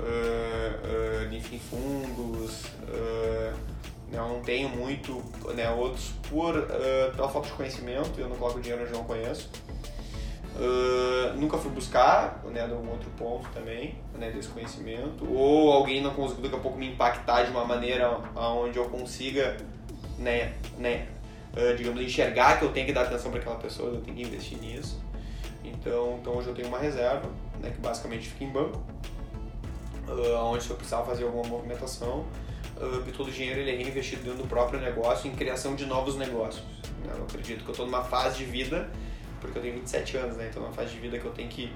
[0.00, 2.64] uh, enfim, fundos,
[4.10, 5.22] não tenho muito,
[5.54, 6.54] né, outros por
[7.14, 9.48] pela falta de conhecimento, eu não coloco dinheiro onde não conheço.
[11.40, 16.12] Nunca fui buscar, né, de um outro ponto também, né, desse conhecimento, ou alguém não
[16.12, 19.56] conseguiu daqui a pouco me impactar de uma maneira onde eu consiga,
[20.18, 21.08] né, né,
[21.56, 24.22] uh, digamos, enxergar que eu tenho que dar atenção para aquela pessoa, eu tenho que
[24.22, 25.00] investir nisso.
[25.64, 27.26] Então, então hoje eu tenho uma reserva,
[27.58, 28.78] né, que basicamente fica em banco,
[30.08, 32.26] uh, onde se eu precisar fazer alguma movimentação,
[32.76, 36.16] uh, todo o dinheiro ele é reinvestido dentro do próprio negócio em criação de novos
[36.16, 36.62] negócios.
[37.02, 37.14] Né?
[37.16, 38.90] Eu acredito que eu estou numa fase de vida,
[39.40, 40.48] porque eu tenho 27 anos, né?
[40.50, 41.72] Então, numa fase de vida que eu tenho que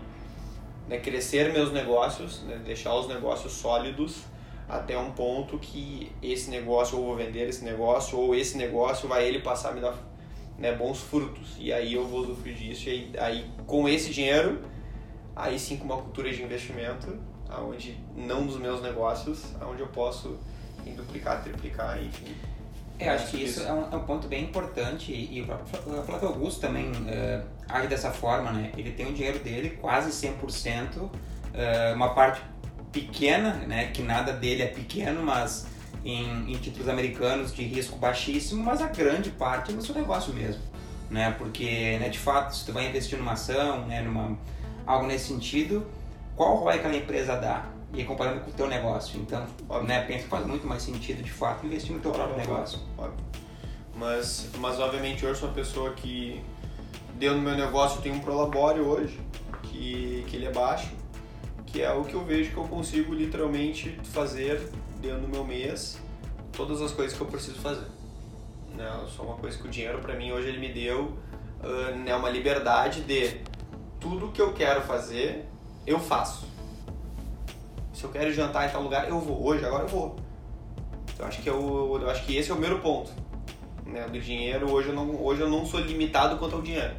[0.89, 4.23] né, crescer meus negócios, né, deixar os negócios sólidos
[4.69, 9.27] até um ponto que esse negócio ou vou vender esse negócio ou esse negócio vai
[9.27, 9.95] ele passar a me dar
[10.59, 14.63] né, bons frutos e aí eu vou usufruir disso e aí, com esse dinheiro
[15.37, 20.39] aí sim com uma cultura de investimento aonde não dos meus negócios aonde eu posso
[20.93, 22.35] duplicar, triplicar, enfim.
[22.99, 26.29] É, acho que isso é um, é um, ponto bem importante e o próprio Flávio
[26.29, 28.71] Augusto também uh, age dessa forma, né?
[28.77, 31.11] Ele tem o dinheiro dele quase 100%, uh,
[31.53, 32.41] eh, uma parte
[32.93, 33.89] pequena, né?
[33.89, 35.67] Que nada dele é pequeno, mas
[36.05, 40.33] em, em, títulos americanos de risco baixíssimo, mas a grande parte é no seu negócio
[40.33, 40.63] mesmo,
[41.11, 41.35] né?
[41.37, 44.39] Porque, né, de fato, se tu vai investir numa ação, né, numa,
[44.87, 45.85] algo nesse sentido,
[46.37, 47.67] qual ROI que aquela empresa dá?
[47.95, 49.21] E comparando com o teu negócio.
[49.21, 49.47] Então,
[49.85, 52.79] né, pensa que faz muito mais sentido, de fato, investir no teu próprio negócio.
[52.99, 53.25] Óbvio.
[53.97, 56.43] Mas, mas, obviamente, eu sou uma pessoa que,
[57.15, 59.21] dentro do meu negócio, tem um prolabore hoje,
[59.63, 60.91] que, que ele é baixo,
[61.67, 64.69] que é o que eu vejo que eu consigo, literalmente, fazer
[65.01, 66.01] dentro do meu mês
[66.53, 67.87] todas as coisas que eu preciso fazer.
[68.75, 68.91] Né?
[69.09, 71.13] Só uma coisa que o dinheiro, para mim, hoje, ele me deu
[71.63, 73.41] uh, né, uma liberdade de
[74.01, 75.47] tudo que eu quero fazer,
[75.87, 76.54] eu faço
[77.95, 79.47] se eu quero jantar em tal lugar, eu vou.
[79.47, 80.17] Hoje, agora eu vou.
[81.17, 83.11] Eu acho que, eu, eu acho que esse é o primeiro ponto.
[83.87, 86.95] Né, do dinheiro, hoje eu, não, hoje eu não sou limitado quanto ao dinheiro.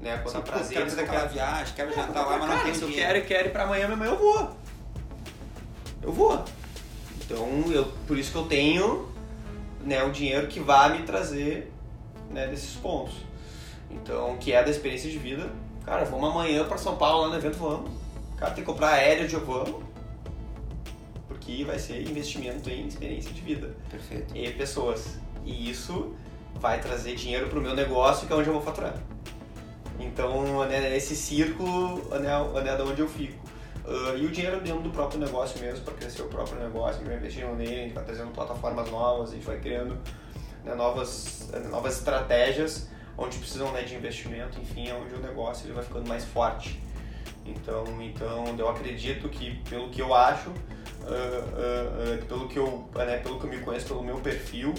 [0.00, 0.76] Né, quanto a prazer.
[0.76, 3.48] Quero fazer aquela viagem, quero jantar lá, mas não tem Se eu quero e quero
[3.48, 4.50] ir pra amanhã, amanhã eu vou.
[6.02, 6.44] Eu vou.
[7.24, 9.08] Então, eu, por isso que eu tenho
[9.80, 11.72] né, o dinheiro que vai me trazer
[12.30, 13.14] né, desses pontos.
[13.90, 15.50] Então, que é da experiência de vida.
[15.86, 17.90] Cara, vamos amanhã para São Paulo lá no evento, vamos.
[18.36, 19.91] Cara, tem que comprar aéreo de vamos
[21.44, 23.74] que vai ser investimento em experiência de vida.
[23.90, 24.36] Perfeito.
[24.36, 25.18] E pessoas.
[25.44, 26.14] E isso
[26.54, 28.94] vai trazer dinheiro para o meu negócio, que é onde eu vou faturar.
[29.98, 33.42] Então, né, esse círculo né, né, de onde eu fico.
[33.84, 36.98] Uh, e o dinheiro dentro do próprio negócio mesmo, para crescer o próprio negócio, a
[36.98, 39.98] gente vai investindo nele, a gente vai trazendo plataformas novas, a gente vai criando
[40.64, 45.74] né, novas, novas estratégias onde precisam né, de investimento, enfim, é onde o negócio ele
[45.74, 46.80] vai ficando mais forte.
[47.44, 50.52] Então, então eu acredito que, pelo que eu acho,
[51.02, 54.74] uh, uh, pelo, que eu, né, pelo que eu me conheço, pelo meu perfil,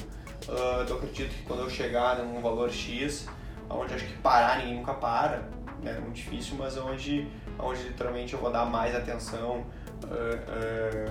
[0.47, 3.27] eu acredito que quando eu chegar num valor X,
[3.69, 5.43] onde acho que parar ninguém nunca para,
[5.81, 9.65] né, é muito difícil, mas onde, onde literalmente eu vou dar mais atenção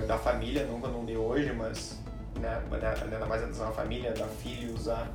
[0.06, 1.98] da família, nunca não dei hoje, mas
[2.38, 2.62] né,
[3.02, 5.08] ainda mais a uma família, dar filhos, a,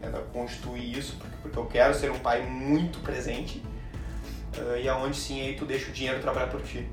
[0.00, 3.62] né, constituir isso, porque, porque eu quero ser um pai muito presente
[4.56, 6.88] uh, e aonde sim aí tu deixa o dinheiro trabalhar por ti.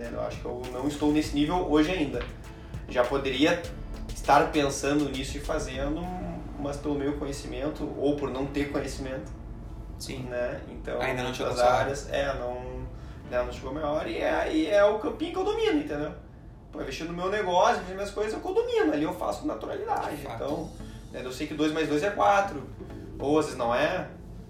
[0.00, 0.08] Né?
[0.10, 2.22] Eu acho que eu não estou nesse nível hoje ainda.
[2.88, 3.62] Já poderia
[4.08, 6.00] estar pensando nisso e fazendo,
[6.58, 9.30] mas pelo meu conhecimento ou por não ter conhecimento.
[9.98, 10.20] Sim.
[10.22, 10.60] Né?
[10.70, 12.54] Então, ainda não chegou as áreas, é, não,
[13.30, 15.78] né, não chegou a minha hora e é, aí é o campinho que eu domino,
[15.78, 16.12] entendeu?
[16.72, 19.48] Pô, investir no meu negócio, investir nas minhas coisas, eu domino, ali eu faço com
[19.48, 20.16] naturalidade.
[20.22, 20.70] Então,
[21.12, 22.62] né, eu sei que 2 mais 2 é 4,
[23.18, 24.08] ou às vezes não é,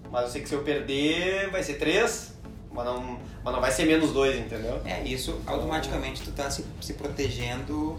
[0.09, 2.39] mas eu sei que se eu perder vai ser 3,
[2.73, 4.81] mas não, mas não vai ser menos 2, entendeu?
[4.85, 7.99] É, isso automaticamente tu tá se, se protegendo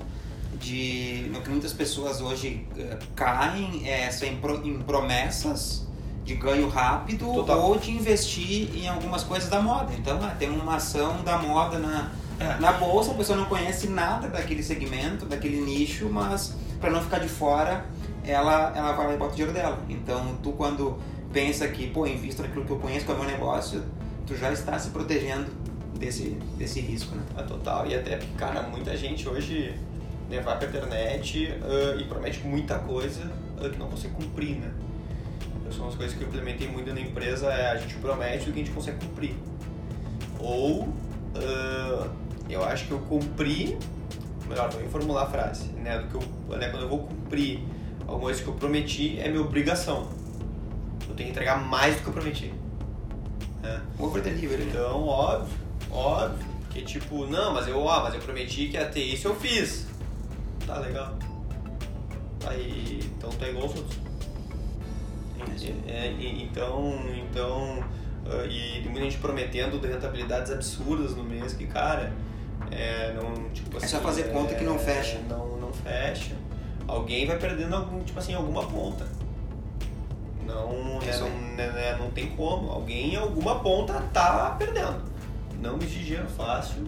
[0.59, 5.87] de no que muitas pessoas hoje uh, caem é, em, pro, em promessas
[6.23, 7.59] de ganho rápido Total.
[7.59, 9.91] ou de investir em algumas coisas da moda.
[9.97, 12.59] Então, ah, tem uma ação da moda na, é.
[12.59, 17.19] na bolsa, a pessoa não conhece nada daquele segmento, daquele nicho, mas para não ficar
[17.19, 17.85] de fora,
[18.23, 19.79] ela, ela vai lá e bota o dinheiro dela.
[19.89, 20.99] Então, tu quando
[21.33, 23.83] pensa que, pô, invisto naquilo que eu conheço, que é o meu negócio,
[24.25, 25.49] tu já está se protegendo
[25.97, 27.23] desse, desse risco, né?
[27.37, 27.85] É total.
[27.87, 29.73] E até cara, muita gente hoje
[30.29, 34.71] né, vai pra internet uh, e promete muita coisa uh, que não consegue cumprir, né?
[35.75, 38.59] São as coisas que eu implementei muito na empresa, é a gente promete o que
[38.59, 39.35] a gente consegue cumprir.
[40.37, 42.09] Ou uh,
[42.49, 43.77] eu acho que eu cumpri,
[44.49, 45.99] melhor, vou reformular a frase, né?
[45.99, 47.61] Do que eu, né, quando eu vou cumprir
[48.01, 50.09] alguma coisa que eu prometi, é minha obrigação.
[51.07, 52.53] Eu tenho que entregar mais do que eu prometi.
[53.61, 53.81] Né?
[53.99, 54.63] Over delivery.
[54.63, 55.57] Então, óbvio,
[55.91, 56.51] óbvio.
[56.61, 59.87] Porque tipo, não, mas eu, ó, mas eu prometi que ia ter isso, eu fiz.
[60.65, 61.17] Tá legal.
[62.47, 63.99] Aí, então tá igual os outros.
[65.87, 67.79] É, então, então
[68.25, 72.13] uh, e muita gente prometendo rentabilidades absurdas no mês que, cara,
[72.71, 75.19] é, não, tipo assim, é só assim, fazer conta que não é, fecha.
[75.27, 76.35] Não, não fecha.
[76.87, 79.07] Alguém vai perdendo algum, tipo assim, alguma ponta.
[80.45, 81.50] Não, né, não,
[81.91, 82.71] né, não tem como.
[82.71, 85.01] Alguém em alguma ponta tá perdendo.
[85.59, 86.87] Não exige dinheiro fácil.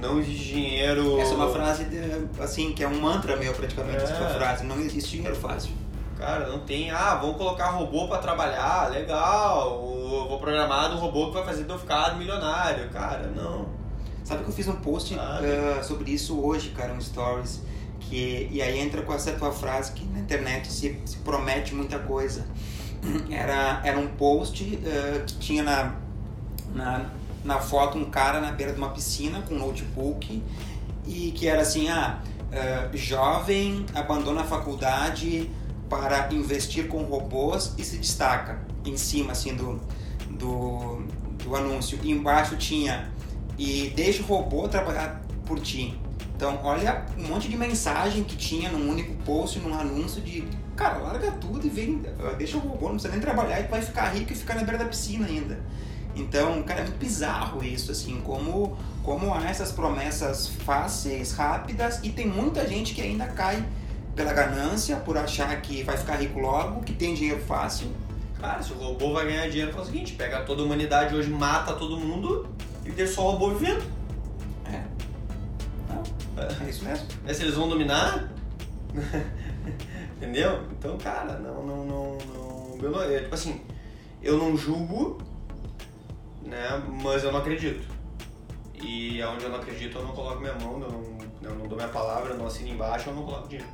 [0.00, 1.18] Não existe dinheiro.
[1.20, 4.02] Essa é uma frase de, assim, que é um mantra meu praticamente, é.
[4.02, 4.64] essa frase.
[4.64, 5.72] Não existe dinheiro fácil.
[6.18, 9.80] Cara, não tem, ah, vamos colocar robô para trabalhar, legal.
[9.80, 12.88] vou programar um robô que vai fazer eu ficar milionário.
[12.90, 13.66] Cara, não.
[14.24, 17.62] Sabe que eu fiz um post uh, sobre isso hoje, cara, um stories.
[18.00, 21.98] Que, e aí entra com essa tua frase que na internet se, se promete muita
[21.98, 22.46] coisa.
[23.30, 25.94] Era, era um post uh, que tinha na,
[26.74, 27.06] na,
[27.44, 30.42] na foto um cara na beira de uma piscina com um notebook
[31.06, 35.50] e que era assim, ah, uh, jovem abandona a faculdade
[35.88, 39.80] para investir com robôs e se destaca em cima assim do,
[40.30, 41.02] do,
[41.44, 41.98] do anúncio.
[42.02, 43.10] E embaixo tinha
[43.58, 45.98] e deixa o robô trabalhar por ti.
[46.36, 50.98] Então, olha um monte de mensagem que tinha num único post, num anúncio de cara,
[50.98, 52.02] larga tudo e vem,
[52.36, 54.78] deixa o robô, não precisa nem trabalhar e vai ficar rico e ficar na beira
[54.78, 55.58] da piscina ainda.
[56.16, 62.10] Então, cara, é muito bizarro isso, assim, como, como há essas promessas fáceis, rápidas e
[62.10, 63.64] tem muita gente que ainda cai
[64.14, 67.88] pela ganância, por achar que vai ficar rico logo, que tem dinheiro fácil.
[68.40, 71.30] Cara, se o robô vai ganhar dinheiro, faz o seguinte: pega toda a humanidade hoje,
[71.30, 72.48] mata todo mundo
[72.84, 73.82] e deixa só o robô vivendo.
[74.66, 74.82] É.
[75.88, 76.66] Não, é.
[76.66, 77.06] é isso mesmo.
[77.26, 78.28] É se eles vão dominar?
[80.24, 80.62] Entendeu?
[80.72, 82.78] Então, cara, não, não, não, não.
[82.82, 83.60] Eu é, tipo assim,
[84.22, 85.18] eu não julgo,
[86.42, 86.82] né?
[87.02, 87.86] Mas eu não acredito.
[88.82, 91.76] E aonde eu não acredito, eu não coloco minha mão, eu não, eu não dou
[91.76, 93.70] minha palavra, eu não assino embaixo, eu não coloco dinheiro.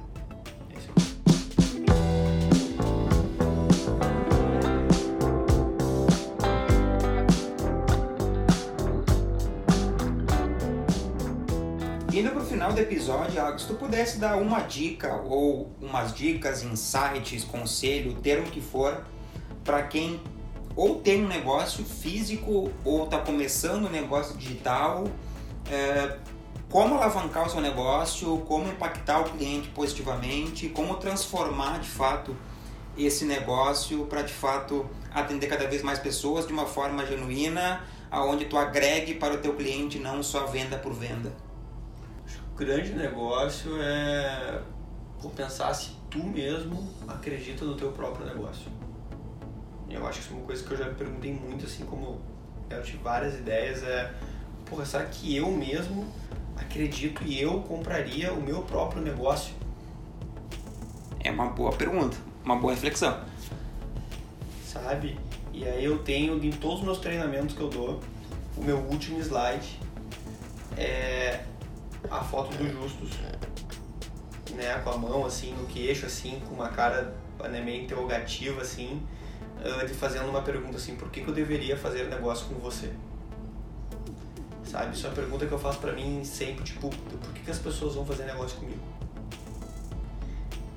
[12.20, 16.62] Indo pro final do episódio, Alex, se tu pudesse dar uma dica ou umas dicas,
[16.62, 19.06] insights, conselho, termo que for,
[19.64, 20.20] para quem
[20.76, 25.04] ou tem um negócio físico ou está começando um negócio digital,
[25.72, 26.18] é,
[26.68, 32.36] como alavancar o seu negócio, como impactar o cliente positivamente, como transformar de fato
[32.98, 38.44] esse negócio para de fato atender cada vez mais pessoas de uma forma genuína, aonde
[38.44, 41.32] tu agregue para o teu cliente não só venda por venda.
[42.60, 44.60] Grande negócio é
[45.34, 48.70] pensar se tu mesmo acredita no teu próprio negócio.
[49.88, 52.20] Eu acho que isso é uma coisa que eu já me perguntei muito, assim como
[52.68, 54.12] eu tive várias ideias, é,
[54.66, 56.06] porra, será que eu mesmo
[56.54, 59.54] acredito e eu compraria o meu próprio negócio?
[61.18, 63.24] É uma boa pergunta, uma boa reflexão.
[64.66, 65.18] Sabe?
[65.54, 68.00] E aí eu tenho em todos os meus treinamentos que eu dou,
[68.54, 69.80] o meu último slide
[70.76, 71.44] é
[72.08, 73.10] a foto do Justus.
[74.54, 77.14] né, com a mão assim no queixo, assim, com uma cara
[77.48, 79.02] né, meio interrogativa, assim,
[79.86, 82.92] de fazendo uma pergunta assim, por que, que eu deveria fazer negócio com você?
[84.64, 84.94] Sabe?
[84.94, 87.58] Isso é uma pergunta que eu faço pra mim sempre, tipo, por que, que as
[87.58, 88.80] pessoas vão fazer negócio comigo?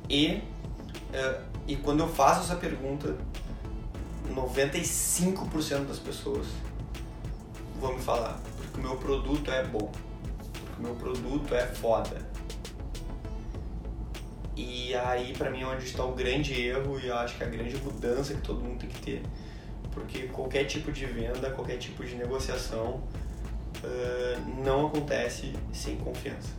[0.09, 0.41] E,
[1.13, 3.15] uh, e quando eu faço essa pergunta,
[4.29, 6.47] 95% das pessoas
[7.79, 9.91] vão me falar, porque o meu produto é bom,
[10.79, 12.17] meu produto é foda.
[14.55, 17.47] E aí, pra mim, é onde está o grande erro e eu acho que a
[17.47, 19.23] grande mudança que todo mundo tem que ter.
[19.91, 23.03] Porque qualquer tipo de venda, qualquer tipo de negociação
[23.83, 26.49] uh, não acontece sem confiança.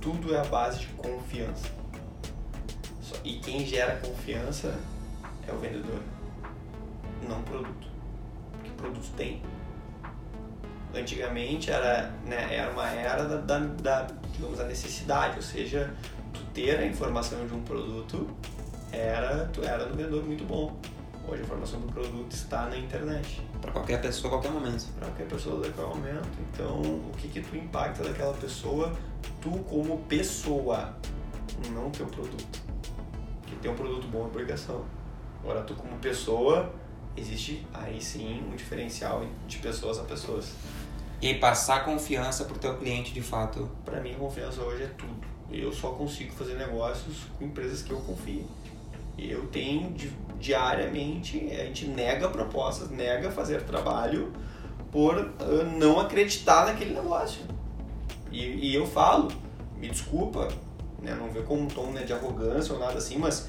[0.00, 1.70] Tudo é a base de confiança.
[3.24, 4.76] E quem gera confiança
[5.46, 6.00] é o vendedor,
[7.28, 7.86] não o produto.
[8.52, 9.42] Porque produto tem.
[10.94, 15.94] Antigamente era, né, era uma era da, da, da, digamos, a necessidade, ou seja,
[16.32, 18.28] tu ter a informação de um produto
[18.92, 20.76] era, tu era no vendedor muito bom.
[21.26, 23.40] Hoje a informação do produto está na internet.
[23.60, 24.86] Para qualquer pessoa, a qualquer momento.
[24.98, 26.28] Para qualquer pessoa, a qualquer momento.
[26.52, 28.92] Então, o que que tu impacta daquela pessoa,
[29.40, 30.94] tu como pessoa,
[31.72, 32.60] não teu produto.
[33.46, 34.84] Que ter um produto bom é obrigação.
[35.42, 36.72] Agora, tu como pessoa,
[37.16, 40.52] existe aí sim um diferencial de pessoas a pessoas.
[41.22, 43.70] E passar confiança pro teu cliente de fato.
[43.84, 45.24] Para mim, confiança hoje é tudo.
[45.52, 48.44] Eu só consigo fazer negócios com empresas que eu confio.
[49.16, 49.94] Eu tenho
[50.40, 54.32] diariamente, a gente nega propostas, nega fazer trabalho
[54.90, 57.42] por uh, não acreditar naquele negócio.
[58.32, 59.30] E, e, eu falo,
[59.78, 60.48] me desculpa,
[61.00, 63.48] né, não vê como um tom né, de arrogância ou nada assim, mas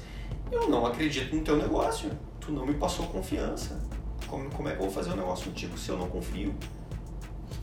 [0.52, 2.08] eu não acredito no teu negócio.
[2.38, 3.80] Tu não me passou confiança.
[4.28, 6.54] Como, como é que eu vou fazer um negócio contigo se eu não confio?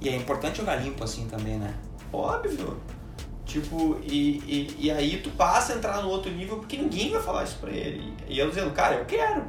[0.02, 1.76] E é importante jogar limpo assim também, né?
[2.12, 2.78] Óbvio.
[3.46, 7.22] Tipo, e, e, e aí tu passa a entrar no outro nível porque ninguém vai
[7.22, 8.14] falar isso pra ele.
[8.28, 9.44] E eu dizendo, cara, eu quero.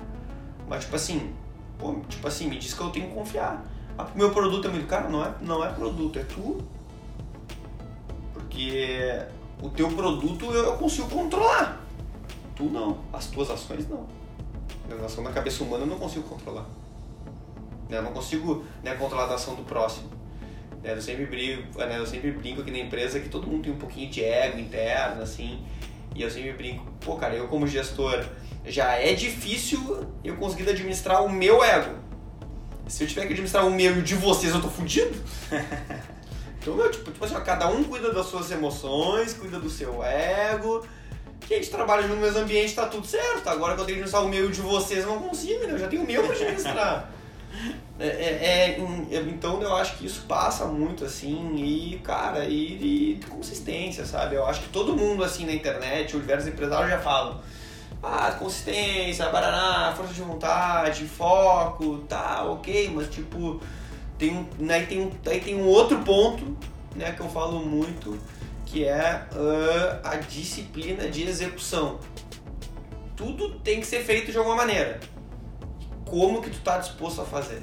[0.68, 1.32] Mas tipo assim,
[1.78, 3.64] pô, tipo assim, me diz que eu tenho que confiar.
[3.96, 5.10] Ah, meu produto é muito caro?
[5.10, 6.58] Não é, não é produto, é tu.
[8.32, 9.24] Porque
[9.62, 11.80] o teu produto eu, consigo controlar.
[12.54, 12.98] Tu não.
[13.12, 14.06] As tuas ações não.
[15.00, 16.66] A ação na cabeça humana eu não consigo controlar.
[17.88, 20.21] Né, eu não consigo né, controlar a ação do próximo.
[20.82, 23.72] Né, eu sempre brinco, né, eu sempre brinco aqui na empresa que todo mundo tem
[23.72, 25.62] um pouquinho de ego interno, assim.
[26.14, 28.24] E eu sempre brinco, pô, cara, eu como gestor
[28.66, 31.96] já é difícil eu conseguir administrar o meu ego.
[32.88, 35.14] Se eu tiver que administrar o meu e o de vocês, eu tô fudido.
[36.60, 40.02] então, meu, tipo, tipo assim, ó, cada um cuida das suas emoções, cuida do seu
[40.02, 40.84] ego
[41.46, 43.48] que a gente trabalha no mesmo ambiente, tá tudo certo.
[43.48, 45.72] Agora que eu tenho que administrar o meu de vocês, eu não consigo, né?
[45.72, 47.10] Eu já tenho o meu pra administrar.
[47.98, 48.80] é, é,
[49.12, 54.34] é, então eu acho que isso passa muito, assim, e, cara, e, e consistência, sabe?
[54.34, 57.40] Eu acho que todo mundo, assim, na internet, os diversos empresários já falam.
[58.02, 63.60] Ah, consistência, baraná, força de vontade, foco, tá, ok, mas tipo,
[64.18, 66.56] tem, aí, tem, aí tem um outro ponto,
[66.96, 68.18] né, que eu falo muito,
[68.66, 72.00] que é uh, a disciplina de execução.
[73.14, 74.98] Tudo tem que ser feito de alguma maneira.
[76.12, 77.62] Como que tu tá disposto a fazer?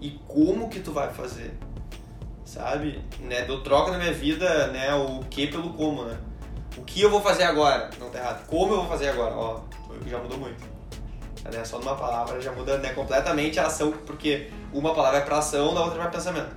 [0.00, 1.52] E como que tu vai fazer?
[2.44, 3.04] Sabe?
[3.18, 3.42] Né?
[3.42, 4.94] Deu troca na minha vida, né?
[4.94, 6.16] O que pelo como, né?
[6.78, 7.90] O que eu vou fazer agora?
[7.98, 8.46] Não tá errado.
[8.46, 9.34] Como eu vou fazer agora?
[9.34, 9.62] Ó,
[10.06, 10.62] já mudou muito.
[11.52, 11.64] Né?
[11.64, 15.76] Só numa palavra já muda né, completamente a ação, porque uma palavra é pra ação,
[15.76, 16.54] a outra é pra pensamento.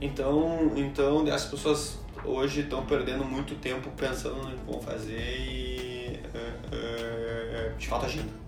[0.00, 6.18] Então, então as pessoas hoje estão perdendo muito tempo pensando no que vão fazer e
[6.34, 8.47] uh, uh, de fato agindo.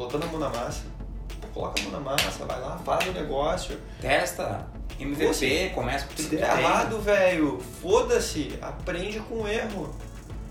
[0.00, 0.84] Colocando a mão na massa.
[1.52, 3.78] Coloca a mão na massa, vai lá, faz o negócio.
[4.00, 4.66] Testa,
[4.98, 9.94] MVP, Pô, começa por tudo Se der errado, velho, foda-se, aprende com o erro.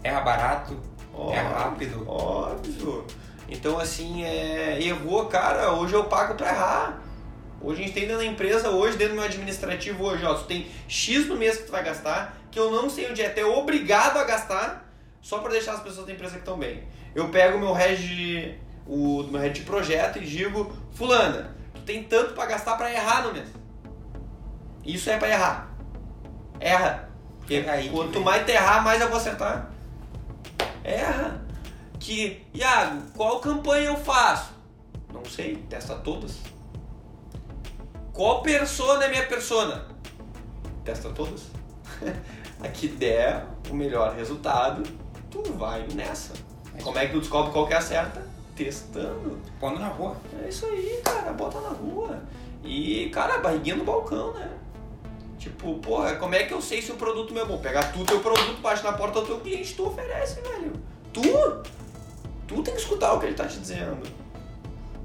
[0.03, 0.79] Erra barato,
[1.11, 2.07] óbvio, é rápido.
[2.07, 3.07] Óbvio.
[3.47, 7.01] Então, assim, é, errou, cara, hoje eu pago pra errar.
[7.59, 10.43] Hoje a gente tem dentro da empresa, hoje, dentro do meu administrativo, hoje, ó, tu
[10.43, 13.39] tem X no mês que tu vai gastar, que eu não sei onde é, tu
[13.39, 14.87] é obrigado a gastar
[15.19, 16.83] só para deixar as pessoas da empresa que estão bem.
[17.15, 18.59] Eu pego meu head,
[18.89, 23.27] o meu head de projeto e digo, fulana, tu tem tanto para gastar para errar
[23.27, 23.47] no mês.
[24.83, 25.75] Isso é para errar.
[26.59, 27.09] Erra.
[27.37, 29.71] Porque aí quanto mais tu errar, mais eu vou acertar.
[30.83, 31.39] Erra.
[31.99, 34.53] Que, Iago, qual campanha eu faço?
[35.13, 36.37] Não sei, testa todas.
[38.11, 39.85] Qual persona é minha persona?
[40.83, 41.43] Testa todas.
[42.63, 44.83] a que der o melhor resultado,
[45.29, 46.33] tu vai nessa.
[46.75, 48.28] É Como é que tu descobre qual que é a certa?
[48.59, 49.39] Testando.
[49.57, 50.17] Pondo na rua.
[50.43, 51.31] É isso aí, cara.
[51.31, 52.21] Bota na rua.
[52.61, 54.49] E, cara, barriguinha no balcão, né?
[55.37, 57.57] Tipo, porra, como é que eu sei se o produto meu é bom?
[57.59, 60.73] Pegar tu, teu produto, bate na porta do teu cliente, tu oferece, velho.
[61.13, 61.21] Tu,
[62.45, 63.97] tu tem que escutar o que ele tá te dizendo.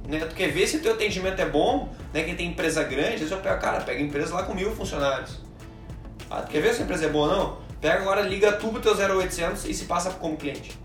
[0.09, 0.19] Né?
[0.19, 2.25] Tu quer ver se o teu atendimento é bom, né?
[2.25, 5.39] Quem tem empresa grande, às vezes eu pego, cara, pega empresa lá com mil funcionários.
[6.29, 7.59] Ah, tu quer ver se a empresa é boa ou não?
[7.81, 10.77] Pega agora, liga tu pro teu 0800 e se passa como cliente.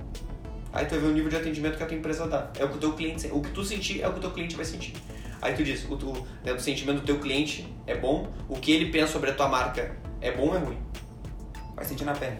[0.72, 2.52] Aí tu vai ver o nível de atendimento que a tua empresa dá.
[2.58, 4.32] É o que o teu cliente, o que tu sentir é o que o teu
[4.32, 4.94] cliente vai sentir.
[5.42, 8.72] Aí tu diz, o, tu, né, o sentimento do teu cliente é bom, o que
[8.72, 10.78] ele pensa sobre a tua marca é bom ou é ruim?
[11.76, 12.38] Vai sentir na pele.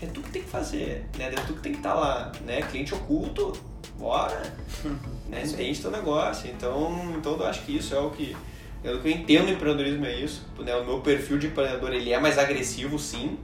[0.00, 1.26] É tu que tem que fazer, né?
[1.26, 2.62] É tu que tem que estar tá lá, né?
[2.62, 3.52] Cliente oculto,
[3.98, 4.40] bora,
[5.28, 5.42] né?
[5.44, 6.48] Entende teu negócio.
[6.48, 8.36] Então, então eu acho que isso é o que
[8.84, 10.46] é que eu entendo empreendedorismo é isso.
[10.58, 10.74] Né?
[10.76, 13.38] O meu perfil de empreendedor ele é mais agressivo, sim.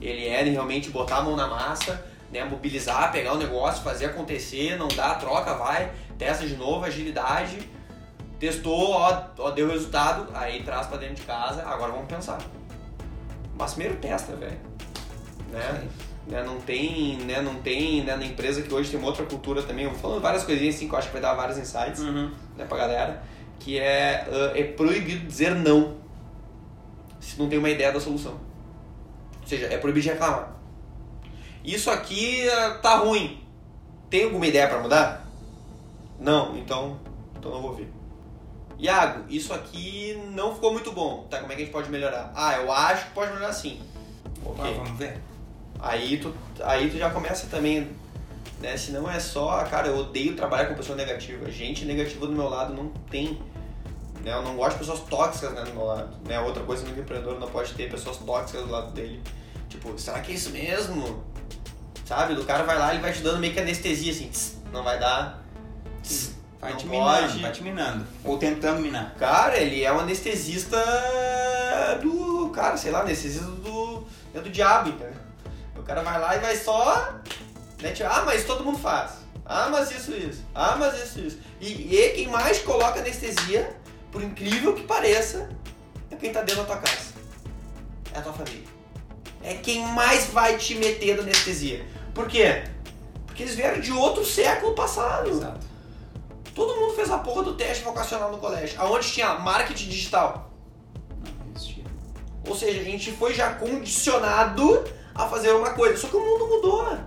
[0.00, 2.44] Ele é realmente botar a mão na massa, né?
[2.44, 7.68] mobilizar, pegar o negócio, fazer acontecer, não dá, troca, vai testa de novo, agilidade,
[8.38, 12.38] testou, ó, ó deu resultado, aí traz para dentro de casa, agora vamos pensar.
[13.56, 14.58] Mas primeiro testa, velho.
[15.50, 15.88] Né?
[16.26, 16.42] né?
[16.42, 17.40] Não tem, né?
[17.40, 18.16] Não tem, né?
[18.16, 20.88] Na empresa que hoje tem uma outra cultura também, eu vou falando várias coisinhas assim
[20.88, 22.30] que eu acho que vai dar vários insights, uhum.
[22.56, 23.22] né, pra galera,
[23.60, 26.02] que é, uh, é proibido dizer não
[27.20, 28.38] se não tem uma ideia da solução.
[29.44, 30.56] Ou seja, é proibido de reclamar.
[31.62, 33.42] Isso aqui uh, tá ruim.
[34.08, 35.26] Tem alguma ideia para mudar?
[36.18, 36.98] Não, então,
[37.36, 37.90] então não vou ver.
[38.78, 41.26] Iago, isso aqui não ficou muito bom.
[41.28, 42.32] Tá, como é que a gente pode melhorar?
[42.34, 43.80] Ah, eu acho que pode melhorar sim.
[44.44, 44.64] Ok.
[44.64, 45.20] Ah, vamos ver.
[45.78, 47.90] Aí tu, aí tu já começa também,
[48.60, 48.76] né?
[48.76, 51.50] Se não é só, cara, eu odeio trabalhar com pessoa negativa.
[51.50, 53.38] Gente negativa do meu lado não tem.
[54.24, 54.32] Né?
[54.32, 56.16] Eu não gosto de pessoas tóxicas né, do meu lado.
[56.26, 56.40] Né?
[56.40, 59.22] Outra coisa no empreendedor não pode ter pessoas tóxicas do lado dele.
[59.68, 61.24] Tipo, será que é isso mesmo?
[62.04, 62.34] Sabe?
[62.34, 64.98] O cara vai lá e vai te dando meio que anestesia assim, tss, não vai
[64.98, 65.44] dar
[66.64, 67.42] Vai não te minando, pode.
[67.42, 68.06] vai te minando.
[68.24, 69.14] Ou tentando minar.
[69.18, 70.78] Cara, ele é um anestesista
[72.00, 72.48] do.
[72.54, 74.06] Cara, sei lá, anestesista do.
[74.32, 75.12] É do diabo, entendeu?
[75.76, 77.20] O cara vai lá e vai só.
[77.82, 79.24] Né, tipo, ah, mas todo mundo faz.
[79.44, 80.42] Ah, mas isso, isso.
[80.54, 81.38] Ah, mas isso, isso.
[81.60, 83.76] E, e quem mais coloca anestesia,
[84.14, 85.48] por incrível que pareça,
[86.08, 87.14] é quem tá dentro da tua casa.
[88.14, 88.62] É a tua família.
[89.42, 91.84] É quem mais vai te meter da anestesia.
[92.14, 92.62] Por quê?
[93.26, 95.28] Porque eles vieram de outro século passado.
[95.30, 95.66] Exato.
[96.54, 98.80] Todo mundo fez a porra do teste vocacional no colégio.
[98.80, 100.48] Aonde tinha marketing digital?
[101.24, 101.84] Não existia.
[102.46, 105.96] Ou seja, a gente foi já condicionado a fazer uma coisa.
[105.96, 106.98] Só que o mundo mudou.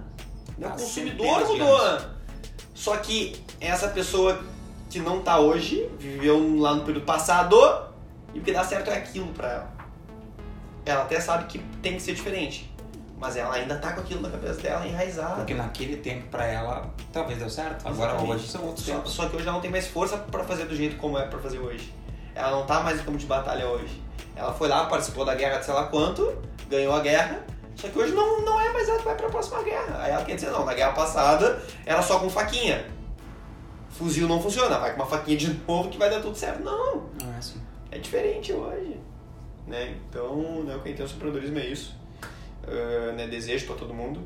[0.58, 2.02] O consumidor mudou.
[2.76, 4.44] Só que essa pessoa
[4.90, 7.56] que não tá hoje, viveu lá no período passado,
[8.34, 9.78] e o que dá certo é aquilo pra ela.
[10.86, 12.74] Ela até sabe que tem que ser diferente.
[13.20, 15.38] Mas ela ainda tá com aquilo na cabeça dela enraizado.
[15.38, 17.88] Porque naquele tempo pra ela talvez deu certo.
[17.88, 18.36] Agora Exatamente.
[18.36, 19.12] hoje são outros só, tempos.
[19.12, 21.40] Só que hoje ela não tem mais força para fazer do jeito como é para
[21.40, 21.92] fazer hoje.
[22.36, 24.02] Ela não tá mais em campo de batalha hoje.
[24.36, 26.38] Ela foi lá, participou da guerra de sei lá quanto,
[26.70, 27.44] ganhou a guerra,
[27.76, 30.00] só que hoje não, não é mais ela que vai pra próxima guerra.
[30.00, 32.86] Aí ela quer dizer, não, na guerra passada era só com faquinha.
[33.98, 36.64] Fuzil não funciona, vai com uma faquinha de novo que vai dar tudo certo.
[36.64, 37.10] Não.
[37.22, 37.60] Não é assim.
[37.92, 39.00] É diferente hoje.
[39.66, 39.96] Né?
[40.10, 41.96] Então, né, o que entendo sobre empreendedorismo é isso
[42.64, 44.26] uh, né, desejo para todo mundo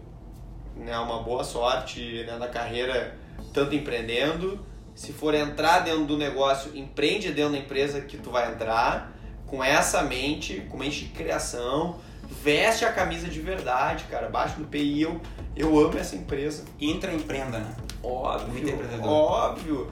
[0.76, 3.16] né, uma boa sorte né, na carreira,
[3.54, 4.60] tanto empreendendo.
[4.96, 9.14] Se for entrar dentro do negócio, empreende dentro da empresa que tu vai entrar,
[9.48, 12.00] com essa mente, com mente de criação,
[12.44, 15.22] veste a camisa de verdade, cara, baixa no PI, eu,
[15.56, 16.64] eu amo essa empresa.
[16.80, 17.76] Entra empreenda, né?
[18.04, 19.92] Óbvio, óbvio.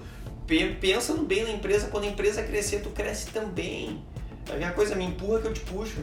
[0.82, 4.04] Pensa no bem na empresa, quando a empresa crescer, tu cresce também.
[4.50, 6.02] A coisa me empurra que eu te puxo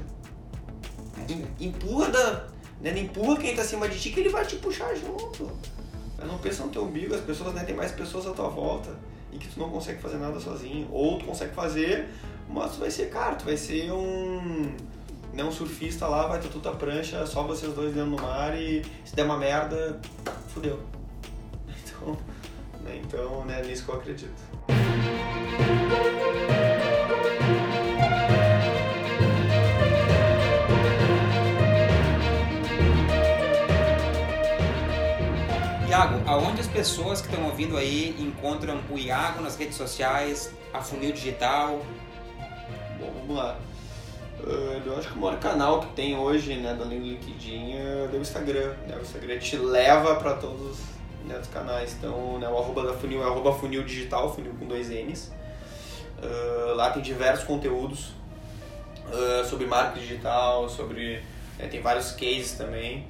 [1.61, 2.45] empurra da.
[2.81, 5.51] Né, empurra quem tá acima de ti que ele vai te puxar junto.
[6.27, 8.91] Não pensa no teu umbigo, as pessoas né, tem mais pessoas à tua volta
[9.33, 10.89] e que tu não consegue fazer nada sozinho.
[10.91, 12.09] Ou tu consegue fazer,
[12.49, 14.75] mas tu vai ser, cara, tu vai ser um.
[15.33, 18.57] Né, um surfista lá, vai ter tudo a prancha, só vocês dois dentro do mar
[18.59, 20.01] e se der uma merda,
[20.49, 20.81] fudeu.
[22.07, 22.17] Então,
[22.83, 24.31] né, então né, nisso que eu acredito.
[35.89, 40.81] Iago, aonde as pessoas que estão ouvindo aí encontram o Iago nas redes sociais, a
[40.81, 41.81] Funil Digital?
[43.01, 43.59] Bom, vamos lá.
[44.45, 48.21] Uh, eu acho que o maior canal que tem hoje, né, do LinkedIn é o
[48.21, 48.75] Instagram.
[48.87, 48.97] Né?
[48.97, 50.96] O Instagram te leva para todos
[51.27, 51.95] né, os canais.
[51.99, 55.33] Então, né, o arroba da Funil é arroba Funil Digital, Funil com dois N's.
[56.19, 58.13] Uh, lá tem diversos conteúdos
[59.09, 61.23] uh, sobre marketing digital, sobre...
[61.59, 63.07] Né, tem vários cases também.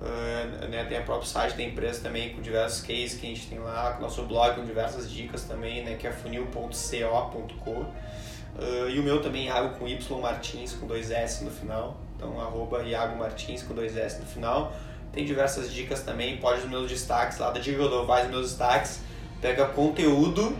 [0.00, 3.48] Uh, né, tem a própria site da empresa também com diversos cases que a gente
[3.48, 7.70] tem lá, com nosso blog com diversas dicas também, né, que é funil.co.co.
[7.70, 11.96] Uh, e o meu também, Iago com Y Martins com dois S no final.
[12.16, 14.72] Então, arroba Iago Martins com dois S no final.
[15.12, 19.00] Tem diversas dicas também, pode os meus destaques lá da dou, vai os meus destaques,
[19.40, 20.56] pega conteúdo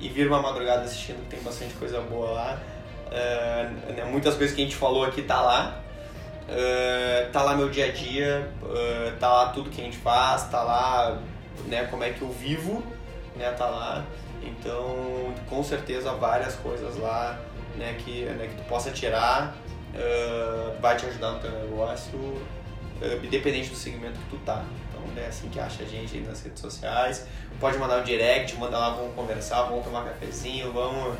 [0.00, 2.58] e vira uma madrugada assistindo, tem bastante coisa boa lá.
[3.08, 5.80] Uh, muitas coisas que a gente falou aqui tá lá.
[6.48, 10.48] Uh, tá lá meu dia a dia, uh, tá lá tudo que a gente faz,
[10.48, 11.18] tá lá
[11.66, 12.82] né, como é que eu vivo,
[13.36, 14.04] né, tá lá.
[14.42, 17.38] Então, com certeza, várias coisas lá
[17.76, 19.54] né, que, né, que tu possa tirar
[19.94, 22.42] uh, vai te ajudar no teu negócio,
[23.22, 24.64] independente do segmento que tu tá.
[24.88, 27.26] Então, é assim que acha a gente aí nas redes sociais.
[27.60, 31.16] Pode mandar um direct, manda lá, vamos conversar, vamos tomar um cafezinho, vamos...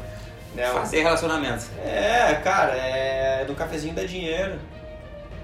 [0.54, 1.64] Né, Fazer relacionamento.
[1.82, 4.58] É, cara, é, do cafezinho dá dinheiro.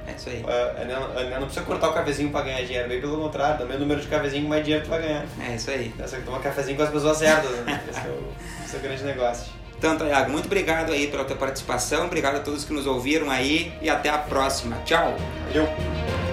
[0.07, 0.45] É isso aí.
[0.47, 3.80] É, é, não precisa cortar o cafezinho pra ganhar dinheiro, bem pelo contrário, também o
[3.80, 5.26] número de cafezinho, mais dinheiro tu vai ganhar.
[5.41, 5.95] É isso aí.
[5.99, 7.82] É só que toma cafezinho com as pessoas certas, né?
[7.89, 8.32] esse, é o,
[8.64, 9.53] esse é o grande negócio.
[9.76, 13.72] Então, Iago, muito obrigado aí pela tua participação, obrigado a todos que nos ouviram aí
[13.80, 14.76] e até a próxima.
[14.84, 15.14] Tchau!
[15.47, 16.28] Valeu!